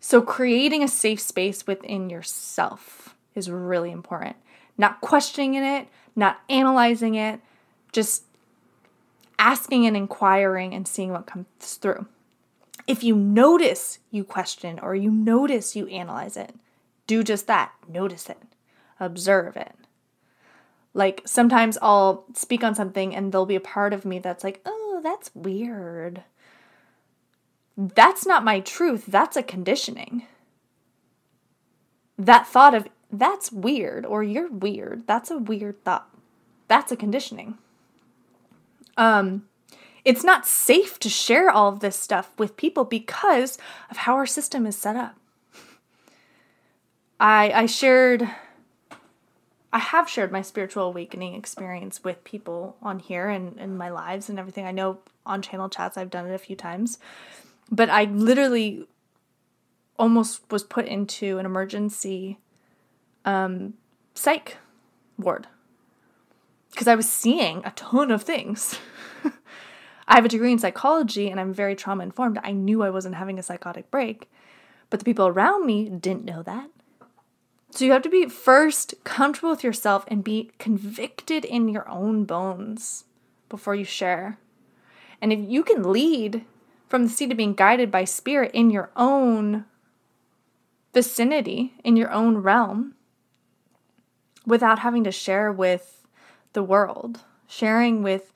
So, 0.00 0.22
creating 0.22 0.82
a 0.82 0.88
safe 0.88 1.20
space 1.20 1.66
within 1.66 2.08
yourself 2.08 3.16
is 3.34 3.50
really 3.50 3.90
important. 3.90 4.36
Not 4.78 5.00
questioning 5.00 5.54
it, 5.54 5.88
not 6.16 6.40
analyzing 6.48 7.16
it, 7.16 7.40
just 7.92 8.24
asking 9.38 9.86
and 9.86 9.96
inquiring 9.96 10.72
and 10.72 10.88
seeing 10.88 11.12
what 11.12 11.26
comes 11.26 11.46
through. 11.58 12.06
If 12.86 13.04
you 13.04 13.14
notice 13.14 13.98
you 14.10 14.24
question 14.24 14.78
or 14.78 14.94
you 14.94 15.10
notice 15.10 15.76
you 15.76 15.86
analyze 15.88 16.36
it, 16.36 16.54
do 17.06 17.22
just 17.22 17.46
that. 17.48 17.72
Notice 17.86 18.30
it 18.30 18.38
observe 19.00 19.56
it. 19.56 19.74
Like 20.94 21.22
sometimes 21.24 21.78
I'll 21.80 22.24
speak 22.34 22.64
on 22.64 22.74
something 22.74 23.14
and 23.14 23.30
there'll 23.32 23.46
be 23.46 23.56
a 23.56 23.60
part 23.60 23.92
of 23.92 24.04
me 24.04 24.18
that's 24.18 24.42
like, 24.42 24.60
oh, 24.66 25.00
that's 25.02 25.30
weird. 25.34 26.24
That's 27.76 28.26
not 28.26 28.44
my 28.44 28.60
truth. 28.60 29.04
That's 29.06 29.36
a 29.36 29.42
conditioning. 29.42 30.26
That 32.18 32.48
thought 32.48 32.74
of 32.74 32.88
that's 33.10 33.50
weird 33.50 34.04
or 34.04 34.22
you're 34.22 34.50
weird, 34.50 35.06
that's 35.06 35.30
a 35.30 35.38
weird 35.38 35.82
thought. 35.84 36.08
That's 36.68 36.92
a 36.92 36.96
conditioning. 36.96 37.56
Um, 38.96 39.46
it's 40.04 40.24
not 40.24 40.46
safe 40.46 40.98
to 41.00 41.08
share 41.08 41.50
all 41.50 41.68
of 41.68 41.80
this 41.80 41.96
stuff 41.96 42.32
with 42.38 42.56
people 42.56 42.84
because 42.84 43.58
of 43.90 43.98
how 43.98 44.14
our 44.14 44.26
system 44.26 44.66
is 44.66 44.76
set 44.76 44.96
up. 44.96 45.16
I 47.20 47.50
I 47.52 47.66
shared 47.66 48.28
I 49.72 49.78
have 49.78 50.08
shared 50.08 50.32
my 50.32 50.42
spiritual 50.42 50.84
awakening 50.84 51.34
experience 51.34 52.02
with 52.02 52.24
people 52.24 52.76
on 52.80 53.00
here 53.00 53.28
and 53.28 53.58
in 53.58 53.76
my 53.76 53.90
lives 53.90 54.28
and 54.28 54.38
everything. 54.38 54.66
I 54.66 54.72
know 54.72 54.98
on 55.26 55.42
channel 55.42 55.68
chats 55.68 55.96
I've 55.96 56.10
done 56.10 56.26
it 56.26 56.34
a 56.34 56.38
few 56.38 56.56
times, 56.56 56.98
but 57.70 57.90
I 57.90 58.04
literally 58.04 58.86
almost 59.98 60.40
was 60.50 60.62
put 60.62 60.86
into 60.86 61.38
an 61.38 61.44
emergency 61.44 62.38
um, 63.24 63.74
psych 64.14 64.56
ward 65.18 65.46
because 66.70 66.88
I 66.88 66.94
was 66.94 67.08
seeing 67.08 67.62
a 67.64 67.72
ton 67.72 68.10
of 68.10 68.22
things. 68.22 68.78
I 70.08 70.14
have 70.14 70.24
a 70.24 70.28
degree 70.28 70.52
in 70.52 70.58
psychology 70.58 71.28
and 71.28 71.40
I'm 71.40 71.52
very 71.52 71.74
trauma 71.74 72.04
informed. 72.04 72.38
I 72.42 72.52
knew 72.52 72.82
I 72.82 72.90
wasn't 72.90 73.16
having 73.16 73.38
a 73.38 73.42
psychotic 73.42 73.90
break, 73.90 74.30
but 74.90 75.00
the 75.00 75.04
people 75.04 75.26
around 75.26 75.66
me 75.66 75.88
didn't 75.88 76.24
know 76.24 76.42
that. 76.44 76.70
So 77.70 77.84
you 77.84 77.92
have 77.92 78.02
to 78.02 78.08
be 78.08 78.26
first 78.26 78.94
comfortable 79.04 79.50
with 79.50 79.64
yourself 79.64 80.04
and 80.08 80.24
be 80.24 80.50
convicted 80.58 81.44
in 81.44 81.68
your 81.68 81.88
own 81.88 82.24
bones 82.24 83.04
before 83.48 83.74
you 83.74 83.84
share. 83.84 84.38
And 85.20 85.32
if 85.32 85.40
you 85.40 85.62
can 85.62 85.92
lead 85.92 86.44
from 86.88 87.04
the 87.04 87.10
seat 87.10 87.30
of 87.30 87.36
being 87.36 87.54
guided 87.54 87.90
by 87.90 88.04
spirit 88.04 88.52
in 88.54 88.70
your 88.70 88.90
own 88.96 89.64
vicinity, 90.94 91.74
in 91.84 91.96
your 91.96 92.10
own 92.10 92.38
realm, 92.38 92.94
without 94.48 94.80
having 94.80 95.04
to 95.04 95.12
share 95.12 95.52
with 95.52 96.06
the 96.54 96.62
world, 96.62 97.20
sharing 97.46 98.02
with 98.02 98.32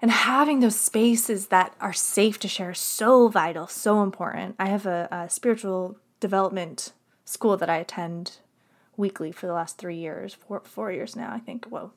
and 0.00 0.12
having 0.12 0.60
those 0.60 0.78
spaces 0.78 1.48
that 1.48 1.74
are 1.80 1.92
safe 1.92 2.38
to 2.38 2.46
share 2.46 2.72
so 2.72 3.26
vital, 3.26 3.66
so 3.66 4.02
important. 4.02 4.54
I 4.56 4.68
have 4.68 4.86
a, 4.86 5.08
a 5.10 5.28
spiritual 5.28 5.96
development 6.20 6.92
school 7.24 7.56
that 7.56 7.68
I 7.68 7.78
attend 7.78 8.36
weekly 8.96 9.32
for 9.32 9.48
the 9.48 9.52
last 9.52 9.76
three 9.76 9.96
years, 9.96 10.34
four, 10.34 10.60
four 10.64 10.92
years 10.92 11.16
now, 11.16 11.32
I 11.32 11.40
think. 11.40 11.66
Whoa. 11.66 11.90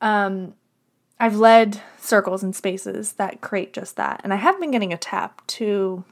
Um, 0.00 0.54
I've 1.18 1.36
led 1.36 1.80
circles 1.98 2.44
and 2.44 2.54
spaces 2.54 3.14
that 3.14 3.40
create 3.40 3.72
just 3.72 3.96
that. 3.96 4.20
And 4.22 4.32
I 4.32 4.36
have 4.36 4.60
been 4.60 4.70
getting 4.70 4.92
a 4.92 4.96
tap 4.96 5.44
to 5.48 6.04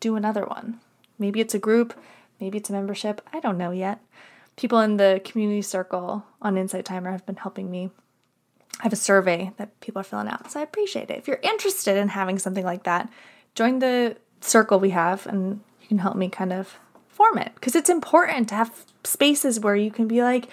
do 0.00 0.14
another 0.14 0.44
one. 0.44 0.80
Maybe 1.18 1.40
it's 1.40 1.54
a 1.54 1.58
group, 1.58 1.98
maybe 2.38 2.58
it's 2.58 2.68
a 2.68 2.74
membership. 2.74 3.22
I 3.32 3.40
don't 3.40 3.58
know 3.58 3.70
yet. 3.70 4.00
People 4.56 4.80
in 4.80 4.96
the 4.96 5.20
community 5.24 5.62
circle 5.62 6.24
on 6.40 6.56
Insight 6.56 6.84
Timer 6.84 7.10
have 7.10 7.26
been 7.26 7.36
helping 7.36 7.70
me. 7.70 7.90
I 8.80 8.84
have 8.84 8.92
a 8.92 8.96
survey 8.96 9.52
that 9.56 9.80
people 9.80 10.00
are 10.00 10.04
filling 10.04 10.28
out, 10.28 10.50
so 10.50 10.60
I 10.60 10.62
appreciate 10.62 11.10
it. 11.10 11.18
If 11.18 11.28
you're 11.28 11.40
interested 11.42 11.96
in 11.96 12.08
having 12.08 12.38
something 12.38 12.64
like 12.64 12.84
that, 12.84 13.10
join 13.54 13.78
the 13.78 14.16
circle 14.40 14.78
we 14.80 14.90
have 14.90 15.26
and 15.26 15.60
you 15.80 15.88
can 15.88 15.98
help 15.98 16.16
me 16.16 16.28
kind 16.28 16.52
of 16.52 16.78
form 17.08 17.38
it 17.38 17.52
because 17.54 17.76
it's 17.76 17.88
important 17.88 18.48
to 18.48 18.54
have 18.54 18.84
spaces 19.04 19.60
where 19.60 19.76
you 19.76 19.90
can 19.90 20.08
be 20.08 20.22
like, 20.22 20.48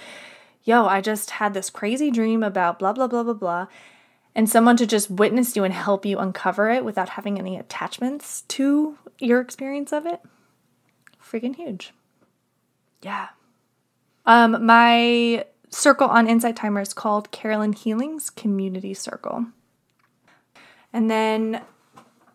yo, 0.64 0.86
I 0.86 1.02
just 1.02 1.32
had 1.32 1.54
this 1.54 1.70
crazy 1.70 2.12
dream 2.12 2.44
about 2.44 2.80
blah, 2.80 2.94
blah, 2.94 3.08
blah, 3.08 3.24
blah, 3.24 3.34
blah. 3.34 3.68
and 4.36 4.50
someone 4.50 4.78
to 4.78 4.88
just 4.88 5.10
witness 5.10 5.56
you 5.56 5.64
and 5.64 5.74
help 5.74 6.06
you 6.06 6.18
uncover 6.20 6.70
it 6.70 6.86
without 6.86 7.10
having 7.10 7.38
any 7.38 7.58
attachments 7.58 8.44
to 8.44 8.98
your 9.20 9.42
experience 9.42 9.92
of 9.92 10.06
it, 10.06 10.22
freaking 11.22 11.56
huge. 11.56 11.92
Yeah. 13.02 13.30
Um, 14.26 14.66
my 14.66 15.46
circle 15.70 16.08
on 16.08 16.28
Insight 16.28 16.56
Timer 16.56 16.82
is 16.82 16.94
called 16.94 17.32
Carolyn 17.32 17.74
Healing's 17.74 18.30
Community 18.30 18.94
Circle. 18.94 19.48
And 20.94 21.10
then 21.10 21.62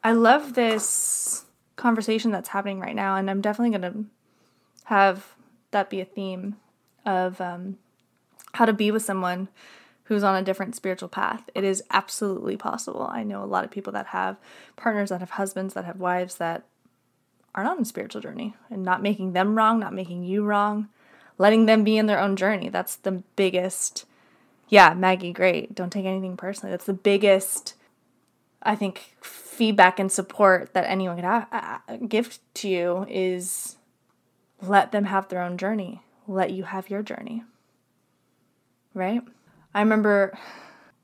I 0.03 0.13
love 0.13 0.55
this 0.55 1.45
conversation 1.77 2.31
that's 2.31 2.49
happening 2.49 2.81
right 2.81 2.95
now, 2.95 3.17
and 3.17 3.31
I'm 3.31 3.41
definitely 3.41 3.79
going 3.79 3.93
to 3.93 4.05
have 4.85 5.35
that 5.73 5.91
be 5.91 6.01
a 6.01 6.05
theme 6.05 6.57
of 7.05 7.41
um, 7.41 7.77
how 8.55 8.65
to 8.65 8.73
be 8.73 8.91
with 8.91 9.03
someone 9.05 9.49
who's 10.05 10.23
on 10.23 10.37
a 10.37 10.43
different 10.43 10.75
spiritual 10.75 11.09
path. 11.09 11.51
It 11.55 11.65
is 11.65 11.83
absolutely 11.91 12.57
possible. 12.57 13.09
I 13.11 13.25
know 13.25 13.43
a 13.43 13.47
lot 13.47 13.65
of 13.65 13.71
people 13.71 13.93
that 13.93 14.07
have 14.09 14.37
partners, 14.77 15.11
that 15.11 15.21
have 15.21 15.31
husbands, 15.31 15.75
that 15.75 15.85
have 15.85 15.99
wives 15.99 16.37
that 16.37 16.65
are 17.55 17.65
not 17.65 17.77
on 17.77 17.83
a 17.83 17.87
spiritual 17.87 18.21
journey 18.21 18.55
and 18.71 18.85
not 18.85 19.03
making 19.03 19.33
them 19.33 19.57
wrong, 19.57 19.81
not 19.81 19.93
making 19.93 20.23
you 20.23 20.45
wrong, 20.45 20.89
letting 21.39 21.67
them 21.67 21.85
be 21.85 21.97
in 21.97 22.07
their 22.07 22.19
own 22.19 22.37
journey. 22.37 22.69
That's 22.69 22.97
the 22.97 23.23
biggest, 23.37 24.05
yeah, 24.69 24.95
Maggie, 24.95 25.33
great. 25.33 25.75
Don't 25.75 25.91
take 25.91 26.05
anything 26.07 26.37
personally. 26.37 26.71
That's 26.71 26.87
the 26.87 26.93
biggest, 26.93 27.75
I 28.63 28.75
think, 28.75 29.15
feedback 29.21 29.99
and 29.99 30.11
support 30.11 30.75
that 30.75 30.85
anyone 30.89 31.17
could 31.17 31.25
have, 31.25 31.47
uh, 31.53 31.79
uh 31.89 31.97
give 32.09 32.39
to 32.55 32.69
you 32.69 33.07
is 33.09 33.77
let 34.63 34.93
them 34.93 35.05
have 35.05 35.29
their 35.29 35.43
own 35.43 35.59
journey. 35.59 36.03
Let 36.27 36.51
you 36.51 36.65
have 36.65 36.91
your 36.91 37.03
journey. 37.03 37.45
Right? 38.95 39.23
I 39.75 39.81
remember 39.81 40.37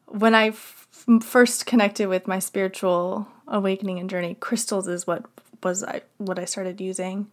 when 0.06 0.34
I 0.34 0.48
f- 0.48 0.88
first 1.22 1.66
connected 1.66 2.08
with 2.08 2.26
my 2.26 2.38
spiritual 2.38 3.28
awakening 3.46 3.98
and 3.98 4.08
journey, 4.08 4.36
crystals 4.40 4.88
is 4.88 5.06
what 5.06 5.24
was 5.62 5.84
I, 5.84 6.02
what 6.18 6.38
I 6.38 6.44
started 6.44 6.80
using. 6.80 7.28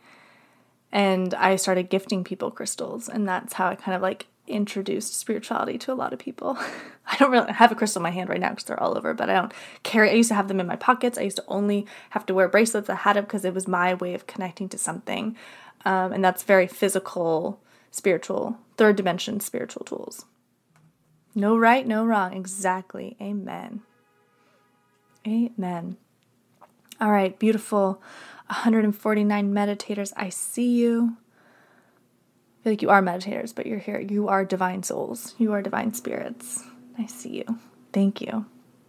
And 0.91 1.33
I 1.35 1.55
started 1.55 1.89
gifting 1.89 2.23
people 2.23 2.49
crystals, 2.49 3.07
and 3.07 3.27
that's 3.27 3.53
how 3.53 3.67
I 3.67 3.75
kind 3.75 3.95
of 3.95 4.01
like 4.01 4.27
introduced 4.47 5.17
spirituality 5.17 5.77
to 5.77 5.93
a 5.93 5.95
lot 5.95 6.13
of 6.13 6.19
people. 6.19 6.57
I 7.07 7.15
don't 7.17 7.31
really 7.31 7.53
have 7.53 7.71
a 7.71 7.75
crystal 7.75 7.99
in 7.99 8.03
my 8.03 8.09
hand 8.09 8.29
right 8.29 8.39
now 8.39 8.49
because 8.49 8.63
they're 8.65 8.81
all 8.81 8.97
over, 8.97 9.13
but 9.13 9.29
I 9.29 9.33
don't 9.33 9.53
carry. 9.83 10.09
I 10.09 10.13
used 10.13 10.29
to 10.29 10.35
have 10.35 10.47
them 10.47 10.59
in 10.59 10.67
my 10.67 10.75
pockets. 10.75 11.17
I 11.17 11.21
used 11.21 11.37
to 11.37 11.43
only 11.47 11.85
have 12.11 12.25
to 12.25 12.33
wear 12.33 12.47
bracelets. 12.47 12.89
I 12.89 12.95
had 12.95 13.15
them 13.15 13.25
because 13.25 13.45
it 13.45 13.53
was 13.53 13.67
my 13.67 13.93
way 13.93 14.13
of 14.13 14.27
connecting 14.27 14.67
to 14.69 14.77
something, 14.77 15.37
um, 15.85 16.11
and 16.11 16.23
that's 16.23 16.43
very 16.43 16.67
physical, 16.67 17.61
spiritual, 17.91 18.57
third 18.77 18.95
dimension 18.95 19.39
spiritual 19.39 19.85
tools. 19.85 20.25
No 21.35 21.55
right, 21.55 21.85
no 21.85 22.05
wrong. 22.05 22.33
Exactly. 22.33 23.15
Amen. 23.21 23.81
Amen. 25.27 25.97
All 26.99 27.11
right, 27.11 27.37
beautiful 27.37 28.01
149 28.49 29.53
meditators. 29.53 30.11
I 30.17 30.29
see 30.29 30.69
you. 30.71 31.17
I 32.59 32.63
feel 32.63 32.71
like 32.73 32.81
you 32.81 32.89
are 32.89 33.01
meditators, 33.01 33.53
but 33.53 33.65
you're 33.65 33.79
here. 33.79 33.99
You 33.99 34.27
are 34.27 34.43
divine 34.43 34.83
souls. 34.83 35.35
You 35.37 35.53
are 35.53 35.61
divine 35.61 35.93
spirits. 35.93 36.63
I 36.97 37.05
see 37.05 37.37
you. 37.37 37.59
Thank 37.93 38.21
you. 38.21 38.45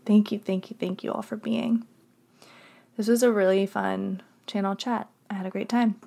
Thank 0.06 0.32
you, 0.32 0.38
thank 0.38 0.70
you, 0.70 0.76
thank 0.80 1.04
you 1.04 1.12
all 1.12 1.22
for 1.22 1.36
being. 1.36 1.86
This 2.96 3.06
was 3.06 3.22
a 3.22 3.30
really 3.30 3.66
fun 3.66 4.22
channel 4.46 4.74
chat. 4.74 5.08
I 5.28 5.34
had 5.34 5.46
a 5.46 5.50
great 5.50 5.68
time. 5.68 6.00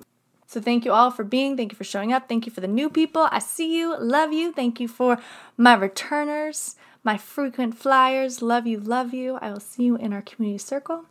So 0.46 0.60
thank 0.60 0.84
you 0.84 0.92
all 0.92 1.10
for 1.10 1.24
being. 1.24 1.56
Thank 1.56 1.72
you 1.72 1.78
for 1.78 1.84
showing 1.84 2.12
up. 2.12 2.28
Thank 2.28 2.46
you 2.46 2.52
for 2.52 2.60
the 2.60 2.68
new 2.68 2.90
people. 2.90 3.28
I 3.30 3.38
see 3.38 3.76
you. 3.76 3.98
Love 3.98 4.32
you. 4.32 4.52
Thank 4.52 4.78
you 4.78 4.88
for 4.88 5.18
my 5.56 5.74
returners, 5.74 6.76
my 7.02 7.16
frequent 7.16 7.76
flyers. 7.78 8.42
Love 8.42 8.66
you. 8.66 8.78
Love 8.78 9.14
you. 9.14 9.38
I 9.40 9.50
will 9.50 9.60
see 9.60 9.84
you 9.84 9.96
in 9.96 10.12
our 10.12 10.22
community 10.22 10.58
circle. 10.58 11.06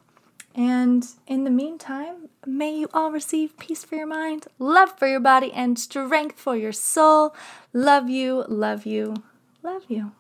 And 0.56 1.06
in 1.26 1.46
the 1.46 1.50
meantime, 1.50 2.30
may 2.46 2.76
you 2.76 2.88
all 2.94 3.12
receive 3.12 3.58
peace 3.58 3.84
for 3.84 3.96
your 3.96 4.06
mind, 4.06 4.48
love 4.60 4.98
for 4.98 5.08
your 5.08 5.20
body, 5.20 5.52
and 5.52 5.80
strength 5.80 6.40
for 6.40 6.56
your 6.56 6.72
soul. 6.72 7.36
Love 7.74 8.10
you, 8.10 8.46
love 8.48 8.86
you, 8.86 9.16
love 9.64 9.84
you. 9.88 10.12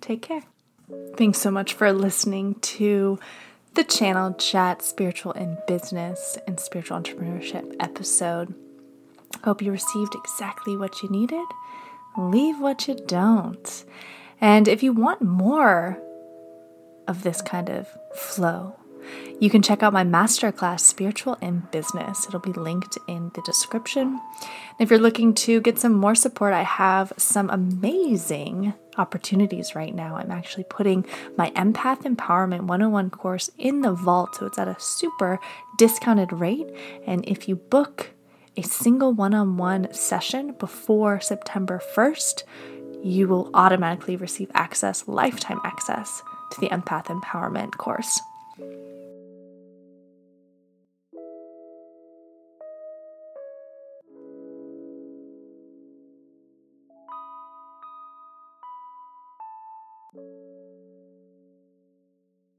Take 0.00 0.22
care. 0.22 0.42
Thanks 1.16 1.38
so 1.38 1.50
much 1.50 1.72
for 1.72 1.92
listening 1.92 2.56
to 2.56 3.18
the 3.74 3.84
channel 3.84 4.34
chat 4.34 4.82
spiritual 4.82 5.32
and 5.32 5.58
business 5.66 6.38
and 6.46 6.58
spiritual 6.58 6.98
entrepreneurship 6.98 7.74
episode. 7.80 8.54
Hope 9.44 9.62
you 9.62 9.70
received 9.70 10.14
exactly 10.14 10.76
what 10.76 11.02
you 11.02 11.08
needed. 11.08 11.44
Leave 12.16 12.58
what 12.60 12.88
you 12.88 12.96
don't. 13.06 13.84
And 14.40 14.68
if 14.68 14.82
you 14.82 14.92
want 14.92 15.22
more 15.22 15.98
of 17.06 17.22
this 17.22 17.40
kind 17.42 17.68
of 17.68 17.86
flow, 18.14 18.77
you 19.40 19.50
can 19.50 19.62
check 19.62 19.82
out 19.82 19.92
my 19.92 20.04
masterclass, 20.04 20.80
Spiritual 20.80 21.34
in 21.40 21.62
Business. 21.70 22.26
It'll 22.26 22.40
be 22.40 22.52
linked 22.52 22.98
in 23.06 23.30
the 23.34 23.42
description. 23.42 24.20
And 24.40 24.80
if 24.80 24.90
you're 24.90 24.98
looking 24.98 25.32
to 25.34 25.60
get 25.60 25.78
some 25.78 25.92
more 25.92 26.16
support, 26.16 26.52
I 26.52 26.62
have 26.62 27.12
some 27.16 27.48
amazing 27.50 28.74
opportunities 28.96 29.76
right 29.76 29.94
now. 29.94 30.16
I'm 30.16 30.32
actually 30.32 30.64
putting 30.64 31.06
my 31.36 31.50
Empath 31.52 32.02
Empowerment 32.02 32.62
101 32.62 33.10
course 33.10 33.48
in 33.58 33.82
the 33.82 33.92
vault, 33.92 34.34
so 34.34 34.46
it's 34.46 34.58
at 34.58 34.66
a 34.66 34.76
super 34.78 35.38
discounted 35.78 36.32
rate. 36.32 36.68
And 37.06 37.24
if 37.28 37.48
you 37.48 37.56
book 37.56 38.10
a 38.56 38.62
single 38.62 39.12
one 39.12 39.34
on 39.34 39.56
one 39.56 39.92
session 39.94 40.56
before 40.58 41.20
September 41.20 41.80
1st, 41.94 42.42
you 43.04 43.28
will 43.28 43.50
automatically 43.54 44.16
receive 44.16 44.50
access, 44.54 45.06
lifetime 45.06 45.60
access 45.62 46.22
to 46.50 46.60
the 46.60 46.68
Empath 46.70 47.06
Empowerment 47.06 47.76
course. 47.76 48.18